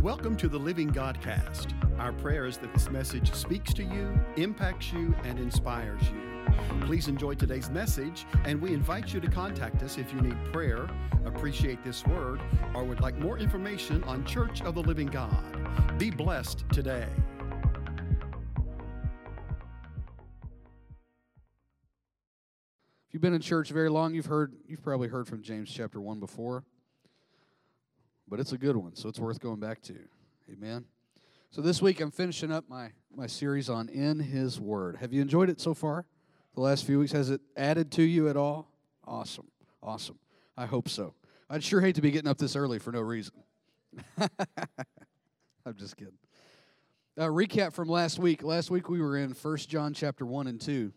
Welcome 0.00 0.36
to 0.36 0.48
the 0.48 0.58
Living 0.58 0.90
Godcast. 0.90 1.72
Our 2.00 2.12
prayer 2.12 2.46
is 2.46 2.56
that 2.58 2.72
this 2.72 2.90
message 2.90 3.32
speaks 3.34 3.72
to 3.74 3.84
you, 3.84 4.18
impacts 4.36 4.92
you, 4.92 5.14
and 5.24 5.38
inspires 5.38 6.02
you. 6.10 6.52
Please 6.86 7.08
enjoy 7.08 7.34
today's 7.34 7.70
message, 7.70 8.26
and 8.44 8.60
we 8.60 8.72
invite 8.72 9.12
you 9.12 9.20
to 9.20 9.28
contact 9.28 9.82
us 9.82 9.98
if 9.98 10.12
you 10.12 10.20
need 10.20 10.36
prayer, 10.52 10.88
appreciate 11.24 11.84
this 11.84 12.04
word, 12.06 12.40
or 12.74 12.84
would 12.84 13.00
like 13.00 13.16
more 13.18 13.38
information 13.38 14.02
on 14.04 14.24
Church 14.24 14.62
of 14.62 14.74
the 14.74 14.82
Living 14.82 15.06
God. 15.06 15.98
Be 15.98 16.10
blessed 16.10 16.64
today. 16.72 17.08
If 23.08 23.14
you've 23.14 23.22
been 23.22 23.34
in 23.34 23.42
church 23.42 23.70
very 23.70 23.90
long, 23.90 24.14
you've 24.14 24.26
heard 24.26 24.54
you've 24.66 24.82
probably 24.82 25.08
heard 25.08 25.28
from 25.28 25.42
James 25.42 25.70
chapter 25.70 26.00
1 26.00 26.18
before. 26.18 26.64
But 28.32 28.40
it's 28.40 28.52
a 28.52 28.56
good 28.56 28.78
one, 28.78 28.96
so 28.96 29.10
it's 29.10 29.18
worth 29.18 29.40
going 29.40 29.60
back 29.60 29.82
to. 29.82 29.94
Amen. 30.50 30.86
So 31.50 31.60
this 31.60 31.82
week 31.82 32.00
I'm 32.00 32.10
finishing 32.10 32.50
up 32.50 32.66
my 32.66 32.92
my 33.14 33.26
series 33.26 33.68
on 33.68 33.90
in 33.90 34.20
his 34.20 34.58
word. 34.58 34.96
Have 35.02 35.12
you 35.12 35.20
enjoyed 35.20 35.50
it 35.50 35.60
so 35.60 35.74
far? 35.74 36.06
The 36.54 36.62
last 36.62 36.86
few 36.86 36.98
weeks 36.98 37.12
has 37.12 37.28
it 37.28 37.42
added 37.58 37.92
to 37.92 38.02
you 38.02 38.30
at 38.30 38.38
all? 38.38 38.70
Awesome. 39.06 39.48
Awesome. 39.82 40.18
I 40.56 40.64
hope 40.64 40.88
so. 40.88 41.12
I'd 41.50 41.62
sure 41.62 41.82
hate 41.82 41.96
to 41.96 42.00
be 42.00 42.10
getting 42.10 42.26
up 42.26 42.38
this 42.38 42.56
early 42.56 42.78
for 42.78 42.90
no 42.90 43.02
reason. 43.02 43.34
I'm 44.16 45.76
just 45.76 45.98
kidding. 45.98 46.16
Uh, 47.18 47.26
recap 47.26 47.74
from 47.74 47.90
last 47.90 48.18
week. 48.18 48.42
Last 48.42 48.70
week 48.70 48.88
we 48.88 49.02
were 49.02 49.18
in 49.18 49.34
First 49.34 49.68
John 49.68 49.92
chapter 49.92 50.24
1 50.24 50.46
and 50.46 50.58
2. 50.58 50.90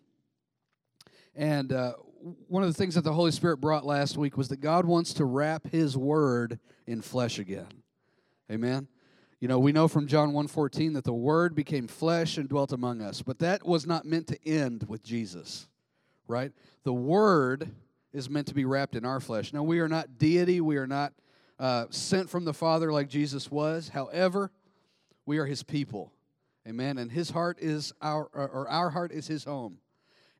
And 1.35 1.73
uh, 1.73 1.95
one 2.47 2.63
of 2.63 2.69
the 2.69 2.73
things 2.73 2.95
that 2.95 3.03
the 3.03 3.13
Holy 3.13 3.31
Spirit 3.31 3.57
brought 3.57 3.85
last 3.85 4.17
week 4.17 4.35
was 4.35 4.47
that 4.47 4.59
God 4.59 4.85
wants 4.85 5.13
to 5.13 5.25
wrap 5.25 5.67
His 5.67 5.95
Word 5.95 6.59
in 6.87 7.01
flesh 7.01 7.37
again. 7.37 7.67
Amen. 8.51 8.87
You 9.39 9.47
know, 9.47 9.59
we 9.59 9.71
know 9.71 9.87
from 9.87 10.07
John 10.07 10.31
1:14 10.31 10.93
that 10.93 11.03
the 11.03 11.13
Word 11.13 11.53
became 11.53 11.87
flesh 11.87 12.37
and 12.37 12.49
dwelt 12.49 12.71
among 12.71 13.01
us, 13.01 13.21
but 13.21 13.37
that 13.39 13.65
was 13.65 13.85
not 13.85 14.05
meant 14.05 14.25
to 14.27 14.47
end 14.47 14.85
with 14.87 15.03
Jesus, 15.03 15.67
right? 16.27 16.51
The 16.83 16.93
Word 16.93 17.69
is 18.11 18.27
meant 18.27 18.47
to 18.47 18.55
be 18.55 18.65
wrapped 18.65 18.95
in 18.95 19.05
our 19.05 19.19
flesh. 19.19 19.53
Now, 19.53 19.61
we 19.61 19.79
are 19.79 19.89
not 19.89 20.17
deity. 20.17 20.61
We 20.61 20.77
are 20.77 20.87
not 20.87 21.13
uh, 21.59 21.85
sent 21.91 22.29
from 22.29 22.45
the 22.45 22.53
Father 22.53 22.91
like 22.91 23.07
Jesus 23.07 23.51
was. 23.51 23.89
However, 23.89 24.51
we 25.27 25.37
are 25.37 25.45
His 25.45 25.61
people. 25.61 26.11
Amen. 26.67 26.97
And 26.97 27.11
His 27.11 27.29
heart 27.29 27.59
is 27.59 27.93
our, 28.01 28.25
or 28.33 28.67
our 28.67 28.89
heart 28.89 29.11
is 29.11 29.27
His 29.27 29.43
home 29.43 29.77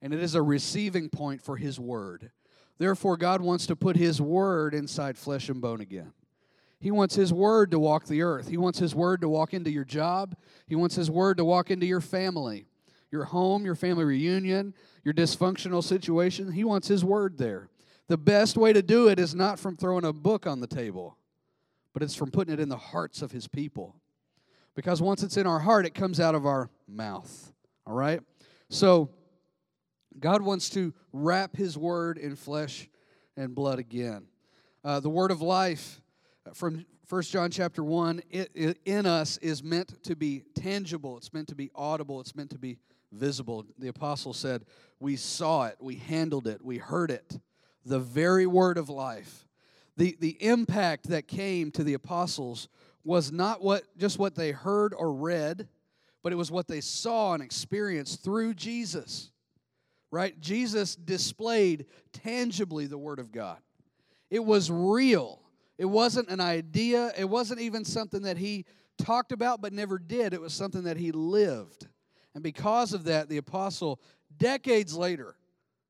and 0.02 0.14
it 0.14 0.22
is 0.22 0.36
a 0.36 0.42
receiving 0.42 1.10
point 1.10 1.42
for 1.42 1.58
His 1.58 1.80
Word. 1.80 2.32
Therefore, 2.78 3.18
God 3.18 3.42
wants 3.42 3.66
to 3.68 3.76
put 3.76 3.96
His 3.96 4.22
Word 4.22 4.74
inside 4.74 5.18
flesh 5.18 5.50
and 5.50 5.62
bone 5.62 5.82
again. 5.82 6.14
He 6.80 6.92
wants 6.92 7.16
His 7.16 7.32
Word 7.32 7.72
to 7.72 7.80
walk 7.80 8.06
the 8.06 8.22
earth. 8.22 8.50
He 8.50 8.58
wants 8.58 8.80
His 8.80 8.94
Word 8.94 9.22
to 9.22 9.30
walk 9.30 9.54
into 9.54 9.72
your 9.72 9.86
job. 9.86 10.36
He 10.68 10.76
wants 10.76 10.96
His 10.96 11.10
Word 11.10 11.38
to 11.38 11.46
walk 11.46 11.72
into 11.72 11.86
your 11.86 12.02
family, 12.02 12.68
your 13.12 13.26
home, 13.26 13.66
your 13.66 13.76
family 13.76 14.04
reunion, 14.04 14.74
your 15.04 15.14
dysfunctional 15.14 15.84
situation. 15.84 16.52
He 16.52 16.64
wants 16.64 16.88
His 16.88 17.04
Word 17.04 17.38
there. 17.38 17.70
The 18.08 18.18
best 18.18 18.58
way 18.58 18.74
to 18.74 18.84
do 18.84 19.08
it 19.08 19.20
is 19.20 19.34
not 19.34 19.60
from 19.60 19.78
throwing 19.78 20.06
a 20.06 20.14
book 20.14 20.46
on 20.46 20.60
the 20.60 20.68
table, 20.68 21.18
but 21.94 22.04
it's 22.04 22.14
from 22.14 22.30
putting 22.30 22.54
it 22.54 22.60
in 22.60 22.70
the 22.70 22.78
hearts 22.78 23.22
of 23.22 23.32
His 23.32 23.48
people. 23.48 23.96
Because 24.76 25.02
once 25.02 25.24
it's 25.24 25.38
in 25.38 25.48
our 25.48 25.60
heart, 25.60 25.86
it 25.86 25.96
comes 25.96 26.20
out 26.20 26.36
of 26.36 26.46
our 26.46 26.70
mouth. 26.88 27.54
All 27.88 27.96
right? 27.96 28.20
So, 28.70 29.10
God 30.20 30.42
wants 30.42 30.70
to 30.72 30.94
wrap 31.12 31.56
His 31.56 31.78
word 31.78 32.18
in 32.18 32.36
flesh 32.36 32.90
and 33.38 33.54
blood 33.54 33.80
again. 33.80 34.28
Uh, 34.84 35.00
the 35.00 35.10
word 35.10 35.32
of 35.32 35.42
life 35.42 36.02
from 36.54 36.86
1 37.10 37.22
John 37.24 37.52
chapter 37.52 37.84
1 37.84 38.22
it, 38.30 38.52
it, 38.54 38.80
in 38.86 39.06
us 39.06 39.38
is 39.38 39.64
meant 39.64 40.02
to 40.04 40.16
be 40.16 40.44
tangible, 40.56 41.18
it's 41.18 41.34
meant 41.34 41.48
to 41.50 41.56
be 41.56 41.70
audible, 41.76 42.20
it's 42.20 42.36
meant 42.36 42.50
to 42.52 42.58
be 42.58 42.78
visible. 43.12 43.66
The 43.78 43.90
apostle 43.90 44.34
said, 44.34 44.66
We 45.00 45.16
saw 45.16 45.66
it, 45.66 45.78
we 45.80 45.96
handled 45.96 46.48
it, 46.48 46.64
we 46.64 46.78
heard 46.78 47.12
it. 47.12 47.40
The 47.86 48.00
very 48.00 48.48
word 48.48 48.78
of 48.78 48.90
life. 48.90 49.46
The, 49.98 50.18
the 50.20 50.38
impact 50.44 51.10
that 51.10 51.28
came 51.28 51.72
to 51.72 51.84
the 51.84 51.94
apostles 51.94 52.68
was 53.04 53.32
not 53.32 53.62
what 53.62 53.84
just 53.98 54.18
what 54.18 54.36
they 54.36 54.52
heard 54.52 54.94
or 54.94 55.14
read, 55.14 55.68
but 56.24 56.34
it 56.34 56.38
was 56.38 56.52
what 56.52 56.68
they 56.68 56.82
saw 56.82 57.34
and 57.34 57.44
experienced 57.44 58.24
through 58.24 58.56
Jesus 58.56 59.32
right? 60.12 60.40
Jesus 60.40 60.96
displayed 60.96 61.86
tangibly 62.14 62.88
the 62.88 62.98
Word 62.98 63.20
of 63.20 63.32
God. 63.32 63.58
It 64.30 64.44
was 64.44 64.72
real. 64.72 65.42
It 65.78 65.86
wasn't 65.86 66.30
an 66.30 66.40
idea. 66.40 67.12
It 67.18 67.26
wasn't 67.26 67.62
even 67.62 67.84
something 67.86 68.24
that 68.24 68.38
he 68.38 68.66
talked 68.98 69.32
about 69.32 69.62
but 69.62 69.74
never 69.74 70.00
did. 70.00 70.34
It 70.34 70.42
was 70.42 70.54
something 70.54 70.84
that 70.84 70.98
he 70.98 71.12
lived. 71.12 71.88
And 72.34 72.44
because 72.44 72.94
of 72.94 73.06
that, 73.06 73.30
the 73.30 73.38
apostle, 73.38 74.00
decades 74.38 74.96
later, 74.96 75.36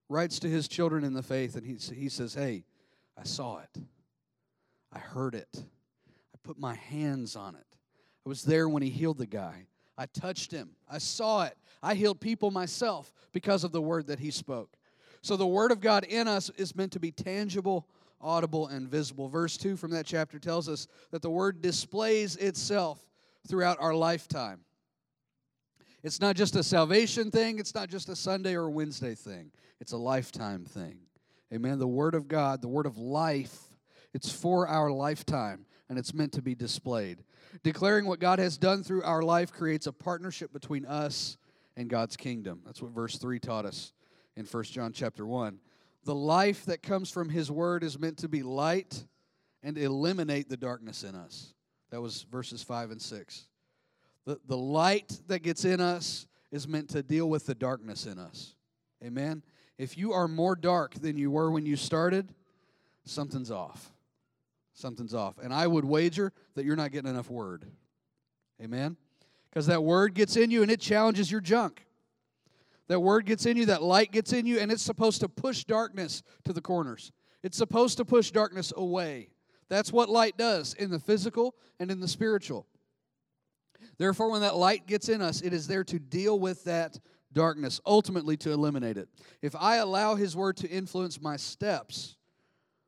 writes 0.09 0.40
to 0.40 0.48
his 0.48 0.68
children 0.68 1.04
in 1.04 1.14
the 1.14 1.24
faith 1.24 1.56
and 1.56 1.66
he, 1.66 1.75
he 1.94 2.09
says, 2.09 2.34
Hey, 2.34 2.66
I 3.18 3.24
saw 3.24 3.59
it. 3.59 3.81
I 4.92 5.00
heard 5.00 5.36
it. 5.36 5.50
I 5.56 6.38
put 6.44 6.59
my 6.59 6.75
hands 6.75 7.36
on 7.36 7.56
it. 7.56 7.66
I 8.25 8.30
was 8.30 8.44
there 8.44 8.70
when 8.70 8.84
he 8.84 8.90
healed 8.90 9.18
the 9.18 9.25
guy. 9.25 9.68
I 9.98 10.06
touched 10.08 10.52
him. 10.52 10.72
I 10.90 10.98
saw 10.98 11.44
it. 11.44 11.58
I 11.85 11.94
healed 11.94 12.19
people 12.19 12.50
myself 12.50 13.13
because 13.31 13.63
of 13.63 13.72
the 13.72 13.81
word 13.81 14.07
that 14.07 14.18
he 14.18 14.31
spoke. 14.31 14.75
So 15.22 15.38
the 15.38 15.46
word 15.46 15.72
of 15.72 15.81
God 15.81 16.03
in 16.03 16.28
us 16.28 16.50
is 16.57 16.75
meant 16.75 16.91
to 16.94 17.00
be 17.00 17.12
tangible, 17.12 17.88
audible, 18.19 18.66
and 18.68 18.90
visible. 18.90 19.29
Verse 19.29 19.56
2 19.56 19.78
from 19.78 19.91
that 19.91 20.07
chapter 20.07 20.40
tells 20.40 20.68
us 20.68 20.88
that 21.12 21.22
the 21.22 21.29
word 21.29 21.62
displays 21.62 22.38
itself 22.38 23.00
throughout 23.47 23.78
our 23.79 23.94
lifetime. 23.94 24.62
It's 26.01 26.19
not 26.19 26.35
just 26.35 26.56
a 26.56 26.63
salvation 26.63 27.29
thing, 27.29 27.59
it's 27.59 27.75
not 27.75 27.90
just 27.90 28.09
a 28.09 28.16
Sunday 28.16 28.56
or 28.56 28.68
Wednesday 28.68 29.13
thing, 29.13 29.51
it's 29.79 29.91
a 29.91 29.97
lifetime 29.97 30.66
thing. 30.66 30.97
Amen. 31.53 31.78
The 31.78 31.88
word 31.88 32.16
of 32.16 32.28
God, 32.28 32.63
the 32.63 32.68
word 32.68 32.88
of 32.88 32.97
life, 32.97 33.56
it's 34.12 34.31
for 34.31 34.68
our 34.68 34.90
lifetime 34.90 35.68
and 35.88 36.00
it's 36.00 36.16
meant 36.16 36.31
to 36.31 36.41
be 36.41 36.56
displayed. 36.56 37.24
Declaring 37.62 38.07
what 38.07 38.19
God 38.19 38.40
has 38.40 38.57
done 38.57 38.81
through 38.81 39.03
our 39.03 39.22
life 39.22 39.51
creates 39.51 39.85
a 39.85 39.94
partnership 39.94 40.51
between 40.51 40.84
us 40.88 41.38
and 41.78 41.90
God's 41.90 42.16
kingdom. 42.18 42.62
That's 42.66 42.81
what 42.81 42.91
verse 42.91 43.18
3 43.18 43.40
taught 43.40 43.66
us 43.66 43.94
in 44.36 44.46
1 44.46 44.63
John 44.66 44.91
chapter 44.94 45.25
1. 45.25 45.59
The 46.03 46.16
life 46.16 46.66
that 46.66 46.84
comes 46.84 47.09
from 47.09 47.30
his 47.30 47.52
word 47.52 47.84
is 47.84 48.00
meant 48.00 48.18
to 48.19 48.28
be 48.28 48.44
light 48.44 49.06
and 49.63 49.78
eliminate 49.78 50.50
the 50.50 50.58
darkness 50.58 51.03
in 51.03 51.16
us. 51.16 51.53
That 51.90 52.02
was 52.02 52.24
verses 52.24 52.62
5 52.62 52.91
and 52.91 53.02
6. 53.02 53.47
The, 54.25 54.40
the 54.47 54.58
light 54.58 55.19
that 55.28 55.40
gets 55.40 55.66
in 55.66 55.81
us 55.81 56.28
is 56.52 56.68
meant 56.68 56.90
to 56.91 57.03
deal 57.03 57.30
with 57.30 57.46
the 57.46 57.56
darkness 57.56 58.06
in 58.06 58.19
us. 58.19 58.56
Amen? 59.03 59.44
If 59.78 59.97
you 59.97 60.13
are 60.13 60.28
more 60.28 60.56
dark 60.56 60.94
than 60.96 61.18
you 61.18 61.31
were 61.31 61.52
when 61.52 61.66
you 61.66 61.75
started, 61.75 62.34
something's 63.03 63.52
off 63.52 63.92
something's 64.75 65.13
off. 65.13 65.40
And 65.42 65.53
I 65.53 65.66
would 65.66 65.86
wager 65.86 66.31
that 66.53 66.66
you're 66.66 66.75
not 66.75 66.92
getting 66.92 67.09
enough 67.09 67.30
word. 67.30 67.66
Amen? 68.62 68.97
Because 69.56 69.68
that 69.68 69.86
word 69.86 70.16
gets 70.16 70.36
in 70.36 70.52
you 70.52 70.64
and 70.64 70.70
it 70.70 70.82
challenges 70.82 71.32
your 71.32 71.40
junk. 71.40 71.86
That 72.90 73.00
word 73.00 73.26
gets 73.26 73.46
in 73.46 73.56
you, 73.56 73.68
that 73.68 73.82
light 73.82 74.12
gets 74.12 74.34
in 74.34 74.46
you, 74.46 74.60
and 74.60 74.70
it's 74.70 74.84
supposed 74.84 75.22
to 75.22 75.30
push 75.30 75.64
darkness 75.64 76.24
to 76.44 76.52
the 76.52 76.60
corners. 76.60 77.14
It's 77.42 77.58
supposed 77.58 77.96
to 77.98 78.06
push 78.06 78.32
darkness 78.32 78.74
away. 78.76 79.30
That's 79.70 79.94
what 79.94 80.10
light 80.10 80.38
does 80.38 80.74
in 80.74 80.92
the 80.92 81.00
physical 81.00 81.56
and 81.80 81.90
in 81.90 82.02
the 82.02 82.08
spiritual. 82.08 82.68
Therefore, 83.98 84.30
when 84.30 84.42
that 84.42 84.58
light 84.58 84.88
gets 84.88 85.08
in 85.08 85.22
us, 85.22 85.42
it 85.42 85.54
is 85.54 85.68
there 85.68 85.86
to 85.86 86.00
deal 86.00 86.38
with 86.38 86.66
that 86.66 87.00
darkness, 87.32 87.80
ultimately 87.86 88.36
to 88.38 88.52
eliminate 88.52 88.98
it. 88.98 89.08
If 89.42 89.56
I 89.56 89.78
allow 89.78 90.16
His 90.16 90.36
word 90.36 90.58
to 90.58 90.70
influence 90.70 91.22
my 91.22 91.38
steps, 91.38 92.18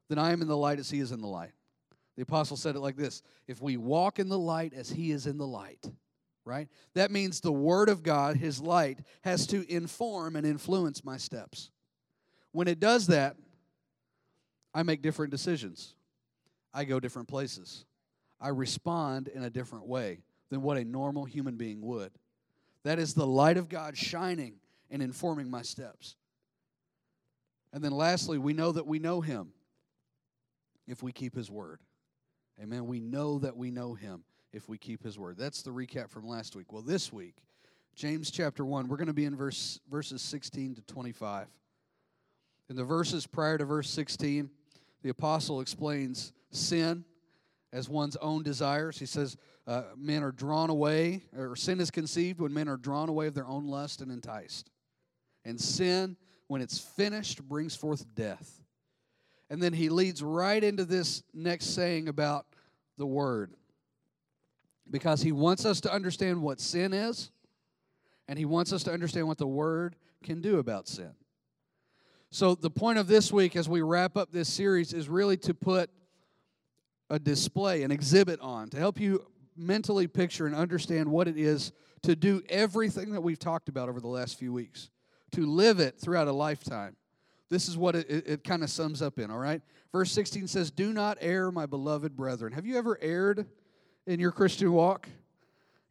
then 0.10 0.20
I 0.20 0.34
am 0.34 0.42
in 0.42 0.50
the 0.50 0.58
light 0.58 0.80
as 0.80 0.90
He 0.90 1.00
is 1.00 1.14
in 1.14 1.22
the 1.22 1.28
light. 1.28 1.54
The 2.18 2.24
apostle 2.24 2.58
said 2.58 2.76
it 2.76 2.80
like 2.80 2.98
this 2.98 3.22
If 3.48 3.62
we 3.62 3.78
walk 3.78 4.20
in 4.20 4.28
the 4.28 4.40
light 4.40 4.74
as 4.74 4.90
he 4.90 5.12
is 5.12 5.28
in 5.28 5.38
the 5.38 5.48
light, 5.48 5.90
right? 6.48 6.70
That 6.94 7.12
means 7.12 7.42
the 7.42 7.52
word 7.52 7.90
of 7.90 8.02
God, 8.02 8.38
his 8.38 8.62
light, 8.62 9.00
has 9.22 9.46
to 9.48 9.70
inform 9.72 10.36
and 10.36 10.48
influence 10.48 11.04
my 11.04 11.18
steps. 11.18 11.70
When 12.54 12.68
it 12.68 12.80
does 12.80 13.08
that, 13.08 13.36
I 14.74 14.84
make 14.84 15.02
different 15.02 15.32
decisions. 15.32 15.94
I 16.74 16.86
go 16.86 17.00
different 17.00 17.28
places. 17.28 17.86
I 18.40 18.50
respond 18.50 19.28
in 19.28 19.44
a 19.44 19.50
different 19.50 19.88
way 19.88 20.20
than 20.50 20.62
what 20.62 20.78
a 20.78 20.86
normal 20.86 21.26
human 21.26 21.58
being 21.58 21.82
would. 21.82 22.12
That 22.84 22.98
is 22.98 23.14
the 23.14 23.28
light 23.28 23.58
of 23.58 23.68
God 23.68 23.98
shining 23.98 24.56
and 24.90 25.02
informing 25.02 25.50
my 25.50 25.62
steps. 25.62 26.16
And 27.74 27.84
then 27.84 27.92
lastly, 27.92 28.38
we 28.38 28.54
know 28.54 28.72
that 28.72 28.88
we 28.88 29.00
know 29.00 29.20
him 29.20 29.50
if 30.88 31.04
we 31.04 31.12
keep 31.12 31.36
his 31.36 31.52
word. 31.52 31.82
Amen. 32.62 32.88
We 32.88 33.02
know 33.02 33.40
that 33.40 33.58
we 33.58 33.70
know 33.72 33.94
him 33.94 34.24
if 34.54 34.70
we 34.70 34.78
keep 34.78 35.04
his 35.04 35.18
word. 35.20 35.38
That's 35.38 35.62
the 35.62 35.72
recap 35.72 36.10
from 36.10 36.28
last 36.28 36.56
week. 36.56 36.72
Well, 36.72 36.82
this 36.82 37.12
week, 37.12 37.36
James 37.96 38.32
chapter 38.32 38.64
1, 38.64 38.88
we're 38.88 38.98
going 38.98 39.08
to 39.08 39.14
be 39.14 39.26
in 39.26 39.36
verse, 39.36 39.80
verses 39.90 40.22
16 40.22 40.76
to 40.76 40.82
25. 40.82 41.48
In 42.70 42.76
the 42.76 42.84
verses 42.84 43.26
prior 43.26 43.58
to 43.58 43.66
verse 43.66 43.90
16, 43.90 44.50
the 45.04 45.10
apostle 45.10 45.62
explains 45.62 46.34
sin 46.52 47.06
as 47.74 47.90
one's 47.90 48.16
own 48.18 48.44
desires. 48.44 49.00
He 49.00 49.06
says 49.06 49.38
uh, 49.66 49.84
men 49.98 50.24
are 50.24 50.32
drawn 50.32 50.70
away, 50.70 51.24
or 51.36 51.56
sin 51.56 51.80
is 51.80 51.92
conceived 51.92 52.40
when 52.40 52.54
men 52.54 52.70
are 52.70 52.78
drawn 52.78 53.10
away 53.10 53.28
of 53.28 53.34
their 53.34 53.48
own 53.48 53.68
lust 53.68 54.02
and 54.02 54.12
enticed. 54.12 54.70
And 55.46 55.60
sin, 55.60 56.18
when 56.48 56.62
it's 56.62 56.80
finished, 56.80 57.44
brings 57.44 57.76
forth 57.76 58.06
death. 58.16 58.62
And 59.50 59.62
then 59.62 59.74
he 59.74 59.90
leads 59.90 60.22
right 60.22 60.64
into 60.64 60.86
this 60.86 61.24
next 61.34 61.68
saying 61.68 62.10
about 62.10 62.48
the 62.98 63.06
word. 63.06 63.54
Because 64.90 65.22
he 65.22 65.32
wants 65.32 65.66
us 65.66 65.82
to 65.82 65.94
understand 65.94 66.42
what 66.42 66.60
sin 66.60 66.94
is, 66.94 67.32
and 68.28 68.38
he 68.38 68.46
wants 68.46 68.72
us 68.74 68.84
to 68.84 68.92
understand 68.92 69.28
what 69.28 69.38
the 69.38 69.48
word 69.48 69.96
can 70.24 70.42
do 70.42 70.60
about 70.60 70.88
sin. 70.88 71.12
So, 72.30 72.56
the 72.56 72.70
point 72.70 73.00
of 73.00 73.08
this 73.08 73.32
week 73.32 73.56
as 73.56 73.70
we 73.70 73.82
wrap 73.82 74.18
up 74.18 74.32
this 74.32 74.52
series 74.52 74.94
is 74.94 75.08
really 75.08 75.38
to 75.38 75.54
put 75.54 75.90
a 77.10 77.20
display, 77.20 77.84
an 77.84 77.92
exhibit 77.92 78.40
on, 78.42 78.70
to 78.70 78.78
help 78.78 79.00
you 79.00 79.26
mentally 79.56 80.08
picture 80.08 80.46
and 80.46 80.56
understand 80.56 81.10
what 81.10 81.28
it 81.28 81.38
is 81.38 81.72
to 82.04 82.16
do 82.16 82.42
everything 82.50 83.12
that 83.12 83.22
we've 83.22 83.40
talked 83.40 83.70
about 83.70 83.90
over 83.90 84.00
the 84.00 84.08
last 84.08 84.38
few 84.38 84.54
weeks, 84.54 84.90
to 85.32 85.46
live 85.46 85.80
it 85.80 86.00
throughout 86.00 86.28
a 86.28 86.32
lifetime. 86.32 86.96
This 87.50 87.70
is 87.70 87.78
what 87.78 87.96
it, 87.96 88.10
it, 88.10 88.28
it 88.28 88.44
kind 88.44 88.62
of 88.62 88.70
sums 88.70 89.02
up 89.02 89.20
in, 89.20 89.32
all 89.32 89.40
right? 89.40 89.62
Verse 89.92 90.12
16 90.12 90.48
says, 90.48 90.70
Do 90.70 90.92
not 90.92 91.18
err, 91.22 91.50
my 91.52 91.66
beloved 91.66 92.16
brethren. 92.16 92.52
Have 92.54 92.66
you 92.66 92.78
ever 92.78 92.98
erred 93.02 93.48
in 94.08 94.20
your 94.20 94.32
Christian 94.32 94.72
walk? 94.74 95.08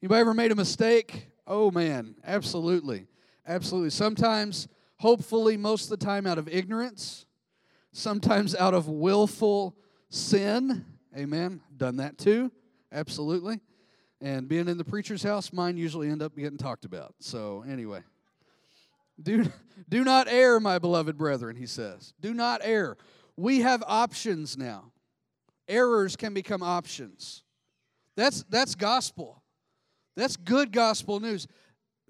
Anybody 0.02 0.20
ever 0.20 0.34
made 0.34 0.50
a 0.50 0.56
mistake? 0.56 1.28
Oh, 1.46 1.70
man, 1.70 2.16
absolutely. 2.24 3.06
Absolutely. 3.46 3.90
Sometimes, 3.90 4.66
hopefully, 4.96 5.56
most 5.56 5.84
of 5.84 5.98
the 5.98 6.04
time 6.04 6.26
out 6.26 6.38
of 6.38 6.48
ignorance, 6.48 7.26
sometimes 7.92 8.56
out 8.56 8.74
of 8.74 8.88
willful 8.88 9.76
sin 10.08 10.84
Amen. 11.16 11.62
Done 11.74 11.96
that 11.96 12.18
too. 12.18 12.52
Absolutely. 12.92 13.60
And 14.20 14.48
being 14.48 14.68
in 14.68 14.76
the 14.76 14.84
preacher's 14.84 15.22
house, 15.22 15.52
mine 15.52 15.76
usually 15.76 16.08
end 16.08 16.22
up 16.22 16.36
getting 16.36 16.58
talked 16.58 16.84
about. 16.84 17.14
So, 17.20 17.64
anyway. 17.66 18.02
Do, 19.22 19.50
do 19.88 20.04
not 20.04 20.28
err, 20.28 20.60
my 20.60 20.78
beloved 20.78 21.16
brethren, 21.16 21.56
he 21.56 21.66
says. 21.66 22.12
Do 22.20 22.34
not 22.34 22.60
err. 22.62 22.98
We 23.36 23.60
have 23.60 23.82
options 23.86 24.58
now. 24.58 24.92
Errors 25.68 26.16
can 26.16 26.34
become 26.34 26.62
options. 26.62 27.42
That's, 28.16 28.44
that's 28.48 28.74
gospel. 28.74 29.42
That's 30.16 30.36
good 30.36 30.72
gospel 30.72 31.20
news. 31.20 31.46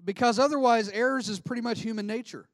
Because 0.03 0.39
otherwise, 0.39 0.89
errors 0.89 1.29
is 1.29 1.39
pretty 1.39 1.61
much 1.61 1.81
human 1.81 2.07
nature. 2.07 2.47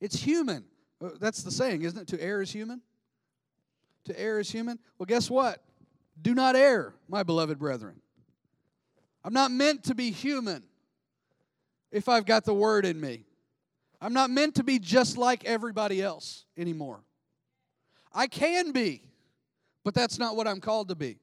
It's 0.00 0.16
human. 0.16 0.64
Uh, 1.02 1.10
that's 1.20 1.42
the 1.42 1.50
saying, 1.50 1.82
isn't 1.82 2.00
it? 2.00 2.08
To 2.08 2.22
err 2.22 2.42
is 2.42 2.50
human 2.50 2.82
to 4.04 4.18
err 4.18 4.40
is 4.40 4.50
human? 4.50 4.78
Well, 4.98 5.06
guess 5.06 5.30
what? 5.30 5.62
Do 6.20 6.34
not 6.34 6.56
err, 6.56 6.94
my 7.08 7.22
beloved 7.22 7.58
brethren. 7.58 8.00
I'm 9.24 9.32
not 9.32 9.50
meant 9.50 9.84
to 9.84 9.94
be 9.94 10.10
human 10.10 10.64
if 11.90 12.08
I've 12.08 12.26
got 12.26 12.44
the 12.44 12.54
word 12.54 12.84
in 12.84 13.00
me. 13.00 13.24
I'm 14.00 14.12
not 14.12 14.30
meant 14.30 14.56
to 14.56 14.64
be 14.64 14.78
just 14.78 15.16
like 15.16 15.44
everybody 15.44 16.02
else 16.02 16.44
anymore. 16.56 17.00
I 18.12 18.26
can 18.26 18.72
be, 18.72 19.02
but 19.84 19.94
that's 19.94 20.18
not 20.18 20.36
what 20.36 20.48
I'm 20.48 20.60
called 20.60 20.88
to 20.88 20.94
be. 20.94 21.18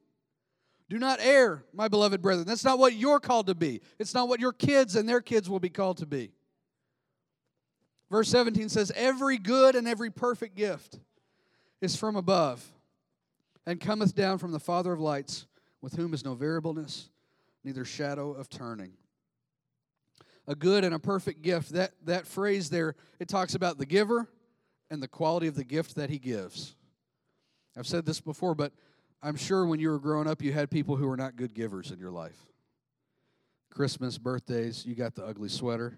Do 0.89 0.97
not 0.97 1.19
err, 1.21 1.63
my 1.71 1.87
beloved 1.87 2.21
brethren. 2.21 2.47
That's 2.47 2.63
not 2.63 2.79
what 2.79 2.95
you're 2.95 3.19
called 3.19 3.47
to 3.47 3.55
be. 3.55 3.81
It's 3.99 4.15
not 4.15 4.27
what 4.27 4.39
your 4.39 4.51
kids 4.51 4.95
and 4.95 5.07
their 5.07 5.21
kids 5.21 5.47
will 5.47 5.59
be 5.59 5.69
called 5.69 5.97
to 5.97 6.07
be. 6.07 6.31
Verse 8.09 8.27
17 8.29 8.69
says, 8.69 8.91
Every 8.95 9.37
good 9.37 9.75
and 9.75 9.87
every 9.87 10.09
perfect 10.09 10.55
gift 10.55 10.99
is 11.79 11.95
from 11.95 12.15
above 12.15 12.65
and 13.67 13.79
cometh 13.79 14.15
down 14.15 14.39
from 14.39 14.51
the 14.51 14.59
Father 14.59 14.91
of 14.91 14.99
lights, 14.99 15.45
with 15.79 15.93
whom 15.93 16.13
is 16.13 16.25
no 16.25 16.33
variableness, 16.33 17.09
neither 17.63 17.85
shadow 17.85 18.31
of 18.31 18.49
turning. 18.49 18.93
A 20.47 20.55
good 20.55 20.83
and 20.83 20.95
a 20.95 20.99
perfect 20.99 21.43
gift, 21.43 21.69
that, 21.73 21.91
that 22.05 22.25
phrase 22.25 22.71
there, 22.71 22.95
it 23.19 23.27
talks 23.27 23.53
about 23.53 23.77
the 23.77 23.85
giver 23.85 24.27
and 24.89 25.03
the 25.03 25.07
quality 25.07 25.45
of 25.45 25.53
the 25.53 25.63
gift 25.63 25.95
that 25.95 26.09
he 26.09 26.17
gives. 26.17 26.75
I've 27.77 27.85
said 27.85 28.07
this 28.07 28.19
before, 28.19 28.55
but 28.55 28.73
I'm 29.21 29.35
sure 29.35 29.65
when 29.65 29.79
you 29.79 29.89
were 29.89 29.99
growing 29.99 30.27
up, 30.27 30.41
you 30.41 30.53
had 30.53 30.69
people 30.69 30.95
who 30.95 31.07
were 31.07 31.17
not 31.17 31.35
good 31.35 31.53
givers 31.53 31.91
in 31.91 31.99
your 31.99 32.11
life. 32.11 32.37
Christmas, 33.69 34.17
birthdays, 34.17 34.85
you 34.85 34.95
got 34.95 35.15
the 35.15 35.25
ugly 35.25 35.49
sweater, 35.49 35.97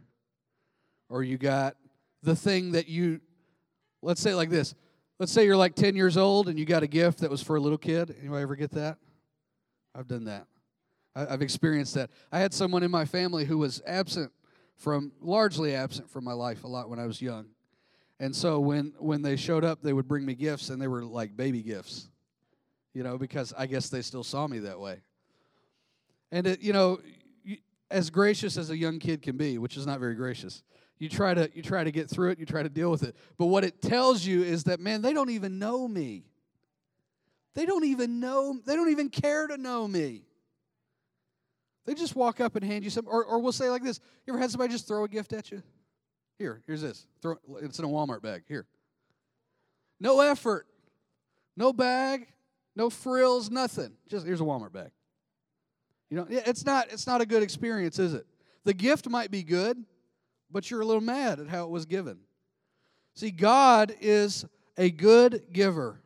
or 1.10 1.24
you 1.24 1.38
got 1.38 1.76
the 2.24 2.36
thing 2.36 2.74
that 2.74 2.88
you, 2.88 3.22
let's 4.02 4.22
say 4.22 4.34
like 4.34 4.50
this 4.50 4.76
Let's 5.22 5.32
say 5.32 5.46
you're 5.46 5.56
like 5.56 5.76
10 5.76 5.96
years 5.96 6.18
old 6.18 6.50
and 6.50 6.58
you 6.58 6.66
got 6.66 6.82
a 6.82 6.88
gift 6.88 7.20
that 7.20 7.30
was 7.30 7.44
for 7.44 7.56
a 7.56 7.60
little 7.60 7.78
kid. 7.78 8.16
Anybody 8.22 8.42
ever 8.42 8.56
get 8.56 8.72
that? 8.72 8.98
I've 9.94 10.08
done 10.08 10.24
that. 10.24 10.48
I've 11.16 11.44
experienced 11.44 11.94
that. 11.94 12.10
I 12.32 12.40
had 12.40 12.56
someone 12.56 12.82
in 12.82 12.90
my 12.90 13.06
family 13.06 13.46
who 13.46 13.60
was 13.60 13.84
absent 13.86 14.32
from, 14.78 15.12
largely 15.22 15.76
absent 15.76 16.10
from 16.10 16.24
my 16.24 16.34
life 16.34 16.64
a 16.64 16.68
lot 16.68 16.90
when 16.90 16.98
I 16.98 17.06
was 17.06 17.22
young. 17.22 17.50
And 18.20 18.36
so 18.36 18.60
when, 18.60 18.94
when 18.98 19.22
they 19.22 19.36
showed 19.36 19.64
up, 19.64 19.84
they 19.84 19.94
would 19.94 20.08
bring 20.08 20.26
me 20.26 20.34
gifts, 20.34 20.70
and 20.70 20.82
they 20.82 20.88
were 20.88 21.06
like 21.06 21.38
baby 21.38 21.62
gifts, 21.62 22.10
you 22.94 23.04
know, 23.04 23.18
because 23.18 23.54
I 23.58 23.68
guess 23.68 23.90
they 23.90 24.02
still 24.02 24.24
saw 24.24 24.48
me 24.48 24.60
that 24.60 24.80
way. 24.80 25.02
And, 26.32 26.48
it, 26.48 26.62
you 26.62 26.74
know, 26.74 27.00
as 27.92 28.10
gracious 28.10 28.58
as 28.58 28.70
a 28.70 28.78
young 28.78 29.00
kid 29.00 29.22
can 29.22 29.38
be, 29.38 29.58
which 29.58 29.78
is 29.78 29.86
not 29.86 30.00
very 30.00 30.16
gracious, 30.16 30.64
you 30.98 31.10
try 31.10 31.34
to 31.34 31.50
you 31.54 31.64
try 31.64 31.84
to 31.84 31.92
get 31.92 32.10
through 32.10 32.30
it 32.30 32.40
you 32.40 32.46
try 32.46 32.62
to 32.62 32.70
deal 32.70 32.92
with 32.92 33.04
it. 33.04 33.16
But 33.38 33.48
what 33.48 33.64
it 33.64 33.82
tells 33.82 34.24
you 34.24 34.44
is 34.44 34.66
that 34.66 34.80
man 34.80 35.02
they 35.02 35.14
don't 35.14 35.32
even 35.32 35.58
know 35.58 35.88
me. 35.88 36.26
They 37.56 37.66
don't 37.66 37.84
even 37.86 38.20
know 38.20 38.60
they 38.66 38.76
don't 38.76 38.92
even 38.92 39.10
care 39.10 39.48
to 39.48 39.58
know 39.58 39.88
me. 39.88 40.26
They 41.86 41.96
just 41.96 42.16
walk 42.16 42.40
up 42.40 42.56
and 42.56 42.64
hand 42.64 42.84
you 42.84 42.92
something 42.92 43.12
or, 43.12 43.26
or 43.26 43.40
we'll 43.40 43.52
say 43.52 43.70
like 43.70 43.84
this. 43.84 44.00
You 44.28 44.34
ever 44.34 44.40
had 44.40 44.52
somebody 44.52 44.72
just 44.72 44.88
throw 44.88 45.04
a 45.04 45.08
gift 45.08 45.34
at 45.34 45.52
you? 45.52 45.64
Here 46.38 46.62
here's 46.68 46.82
this. 46.82 47.08
Throw 47.24 47.38
it's 47.62 47.80
in 47.80 47.86
a 47.86 47.90
walmart 47.90 48.22
bag. 48.22 48.44
Here. 48.48 48.68
No 50.00 50.20
effort. 50.22 50.68
No 51.58 51.74
bag 51.74 52.28
no 52.76 52.90
frills 52.90 53.50
nothing 53.50 53.94
just 54.08 54.26
here's 54.26 54.42
a 54.42 54.44
walmart 54.44 54.72
bag 54.72 54.92
you 56.10 56.18
know 56.18 56.26
it's 56.30 56.66
not 56.66 56.92
it's 56.92 57.08
not 57.08 57.22
a 57.22 57.26
good 57.26 57.44
experience 57.44 58.00
is 58.00 58.14
it 58.14 58.26
the 58.64 58.74
gift 58.74 59.10
might 59.10 59.32
be 59.32 59.44
good 59.44 59.84
but 60.52 60.70
you're 60.70 60.82
a 60.82 60.86
little 60.86 61.02
mad 61.02 61.40
at 61.40 61.48
how 61.48 61.64
it 61.64 61.70
was 61.70 61.86
given. 61.86 62.20
See, 63.16 63.32
God 63.32 63.94
is 64.02 64.46
a 64.78 64.90
good 64.90 65.46
giver. 65.52 66.02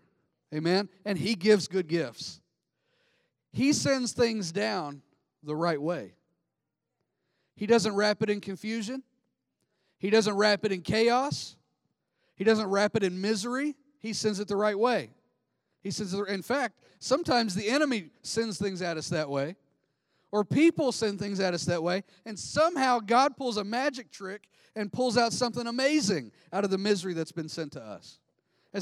Amen? 0.54 0.90
And 1.04 1.18
He 1.18 1.36
gives 1.36 1.68
good 1.68 1.88
gifts. 1.88 2.40
He 3.52 3.74
sends 3.74 4.12
things 4.12 4.52
down 4.52 5.02
the 5.44 5.56
right 5.56 5.82
way. 5.82 6.14
He 7.56 7.68
doesn't 7.68 7.96
wrap 7.96 8.22
it 8.22 8.30
in 8.30 8.42
confusion, 8.42 9.04
He 9.98 10.10
doesn't 10.10 10.36
wrap 10.36 10.66
it 10.66 10.72
in 10.72 10.82
chaos, 10.82 11.56
He 12.36 12.44
doesn't 12.44 12.68
wrap 12.68 12.96
it 12.96 13.04
in 13.04 13.20
misery. 13.20 13.76
He 14.00 14.14
sends 14.14 14.40
it 14.40 14.48
the 14.48 14.56
right 14.56 14.78
way. 14.78 15.10
He 15.86 15.92
says, 15.92 16.16
in 16.16 16.42
fact, 16.42 16.80
sometimes 16.98 17.54
the 17.54 17.70
enemy 17.70 18.10
sends 18.24 18.58
things 18.58 18.82
at 18.82 18.98
us 18.98 19.08
that 19.10 19.30
way 19.30 19.56
or 20.32 20.44
people 20.44 20.92
send 20.92 21.20
things 21.20 21.40
at 21.40 21.54
us 21.54 21.64
that 21.66 21.82
way, 21.82 22.04
and 22.26 22.38
somehow 22.38 23.00
God 23.00 23.38
pulls 23.38 23.58
a 23.58 23.64
magic 23.64 24.12
trick 24.12 24.50
and 24.76 24.92
pulls 24.92 25.16
out 25.16 25.32
something 25.32 25.68
amazing 25.68 26.32
out 26.52 26.64
of 26.64 26.72
the 26.72 26.78
misery 26.80 27.14
that's 27.14 27.32
been 27.32 27.48
sent 27.48 27.74
to 27.74 27.82
us. 27.82 28.18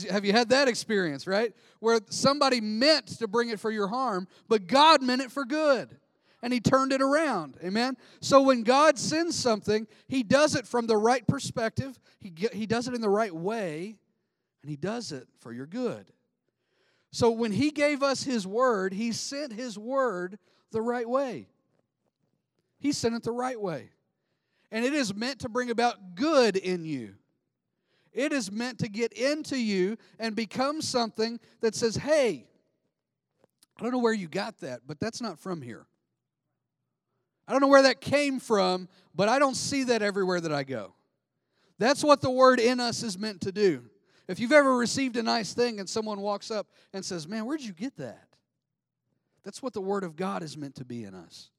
have 0.10 0.24
you 0.24 0.32
had 0.32 0.50
that 0.50 0.70
experience, 0.70 1.28
right? 1.28 1.54
Where 1.82 2.00
somebody 2.10 2.62
meant 2.62 3.20
to 3.20 3.28
bring 3.28 3.50
it 3.50 3.60
for 3.60 3.70
your 3.70 3.88
harm, 3.88 4.28
but 4.48 4.66
God 4.66 5.04
meant 5.04 5.22
it 5.22 5.30
for 5.30 5.44
good. 5.44 5.96
And 6.42 6.52
he 6.52 6.62
turned 6.62 6.94
it 6.94 7.02
around. 7.02 7.58
Amen? 7.64 7.98
So 8.20 8.42
when 8.42 8.64
God 8.64 8.98
sends 8.98 9.36
something, 9.36 9.88
he 10.08 10.24
does 10.24 10.56
it 10.56 10.66
from 10.66 10.88
the 10.88 10.98
right 10.98 11.28
perspective, 11.28 12.00
he, 12.20 12.34
he 12.54 12.66
does 12.66 12.88
it 12.88 12.94
in 12.96 13.02
the 13.02 13.10
right 13.10 13.36
way, 13.36 13.98
and 14.64 14.70
he 14.70 14.78
does 14.78 15.12
it 15.12 15.28
for 15.42 15.52
your 15.52 15.68
good. 15.68 16.12
So 17.14 17.30
when 17.30 17.52
he 17.52 17.70
gave 17.70 18.02
us 18.02 18.24
his 18.24 18.48
word, 18.48 18.92
he 18.92 19.12
sent 19.12 19.54
his 19.54 19.78
word 19.78 20.40
the 20.72 20.82
right 20.82 21.08
way. 21.08 21.48
He 22.80 22.92
sent 22.92 23.14
it 23.14 23.22
the 23.22 23.32
right 23.32 23.62
way. 23.62 23.92
And 24.72 24.84
it 24.84 24.96
is 24.96 25.14
meant 25.14 25.42
to 25.42 25.50
bring 25.50 25.70
about 25.70 26.16
good 26.16 26.58
in 26.58 26.86
you. 26.86 27.14
It 28.14 28.34
is 28.34 28.52
meant 28.52 28.80
to 28.80 28.90
get 28.90 29.14
into 29.14 29.56
you 29.56 29.98
and 30.18 30.36
become 30.36 30.82
something 30.82 31.40
that 31.62 31.76
says, 31.76 31.96
hey, 31.96 32.48
I 33.78 33.84
don't 33.84 33.92
know 33.92 34.00
where 34.00 34.12
you 34.12 34.28
got 34.28 34.58
that, 34.62 34.82
but 34.88 35.00
that's 35.00 35.22
not 35.22 35.38
from 35.38 35.62
here. 35.62 35.86
I 37.48 37.52
don't 37.52 37.62
know 37.62 37.68
where 37.68 37.84
that 37.84 38.02
came 38.02 38.40
from, 38.40 38.90
but 39.14 39.30
I 39.30 39.38
don't 39.38 39.56
see 39.56 39.84
that 39.84 40.02
everywhere 40.02 40.42
that 40.42 40.52
I 40.52 40.64
go. 40.64 40.96
That's 41.78 42.04
what 42.04 42.22
the 42.22 42.32
word 42.32 42.60
in 42.60 42.80
us 42.80 43.04
is 43.04 43.20
meant 43.20 43.42
to 43.42 43.52
do. 43.52 43.84
If 44.28 44.40
you've 44.40 44.54
ever 44.54 44.78
received 44.78 45.18
a 45.18 45.24
nice 45.24 45.54
thing 45.54 45.80
and 45.80 45.90
someone 45.90 46.22
walks 46.22 46.50
up 46.50 46.68
and 46.94 47.04
says, 47.04 47.28
Man, 47.28 47.46
where'd 47.46 47.62
you 47.62 47.74
get 47.74 47.98
that? 47.98 48.28
That's 49.44 49.62
what 49.62 49.74
the 49.74 49.82
Word 49.82 50.04
of 50.04 50.16
God 50.16 50.44
is 50.44 50.56
meant 50.56 50.76
to 50.76 50.86
be 50.86 51.04
in 51.04 51.14
us. 51.14 51.50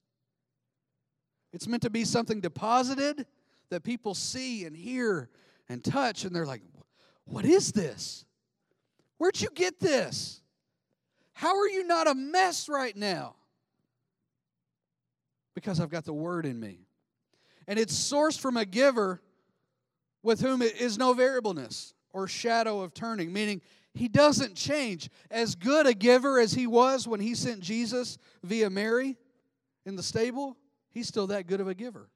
It's 1.52 1.68
meant 1.68 1.83
to 1.83 1.90
be 1.90 2.04
something 2.04 2.40
deposited 2.40 3.26
that 3.71 3.83
people 3.83 4.14
see 4.14 4.64
and 4.64 4.75
hear 4.76 5.28
and 5.68 5.85
touch, 5.85 6.25
and 6.25 6.35
they're 6.35 6.47
like, 6.47 6.62
What 7.26 7.44
is 7.44 7.73
this? 7.73 8.25
Where'd 9.18 9.40
you 9.40 9.50
get 9.54 9.78
this? 9.78 10.40
How 11.35 11.59
are 11.59 11.68
you 11.68 11.87
not 11.87 12.09
a 12.09 12.14
mess 12.14 12.68
right 12.68 12.97
now? 12.97 13.37
Because 15.54 15.80
I've 15.80 15.90
got 15.90 16.04
the 16.04 16.12
word 16.12 16.47
in 16.47 16.59
me. 16.59 16.87
And 17.66 17.78
it's 17.78 17.94
sourced 17.94 18.38
from 18.38 18.56
a 18.56 18.64
giver 18.64 19.21
with 20.23 20.40
whom 20.40 20.62
it 20.62 20.80
is 20.80 20.99
no 20.99 21.12
variableness 21.12 21.93
or 22.14 22.26
shadow 22.26 22.80
of 22.80 22.94
turning, 22.94 23.30
meaning 23.33 23.61
he 23.92 24.09
doesn't 24.09 24.54
change. 24.54 25.11
As 25.30 25.54
good 25.54 25.87
a 25.87 25.92
giver 25.92 26.40
as 26.40 26.54
he 26.54 26.66
was 26.66 27.06
when 27.06 27.21
he 27.21 27.35
sent 27.35 27.61
Jesus 27.61 28.16
via 28.42 28.71
Mary 28.71 29.18
in 29.85 29.97
the 29.97 30.02
stable, 30.02 30.56
he's 30.90 31.09
still 31.09 31.26
that 31.26 31.47
good 31.47 31.61
of 31.61 31.68
a 31.68 31.75
giver. 31.75 32.09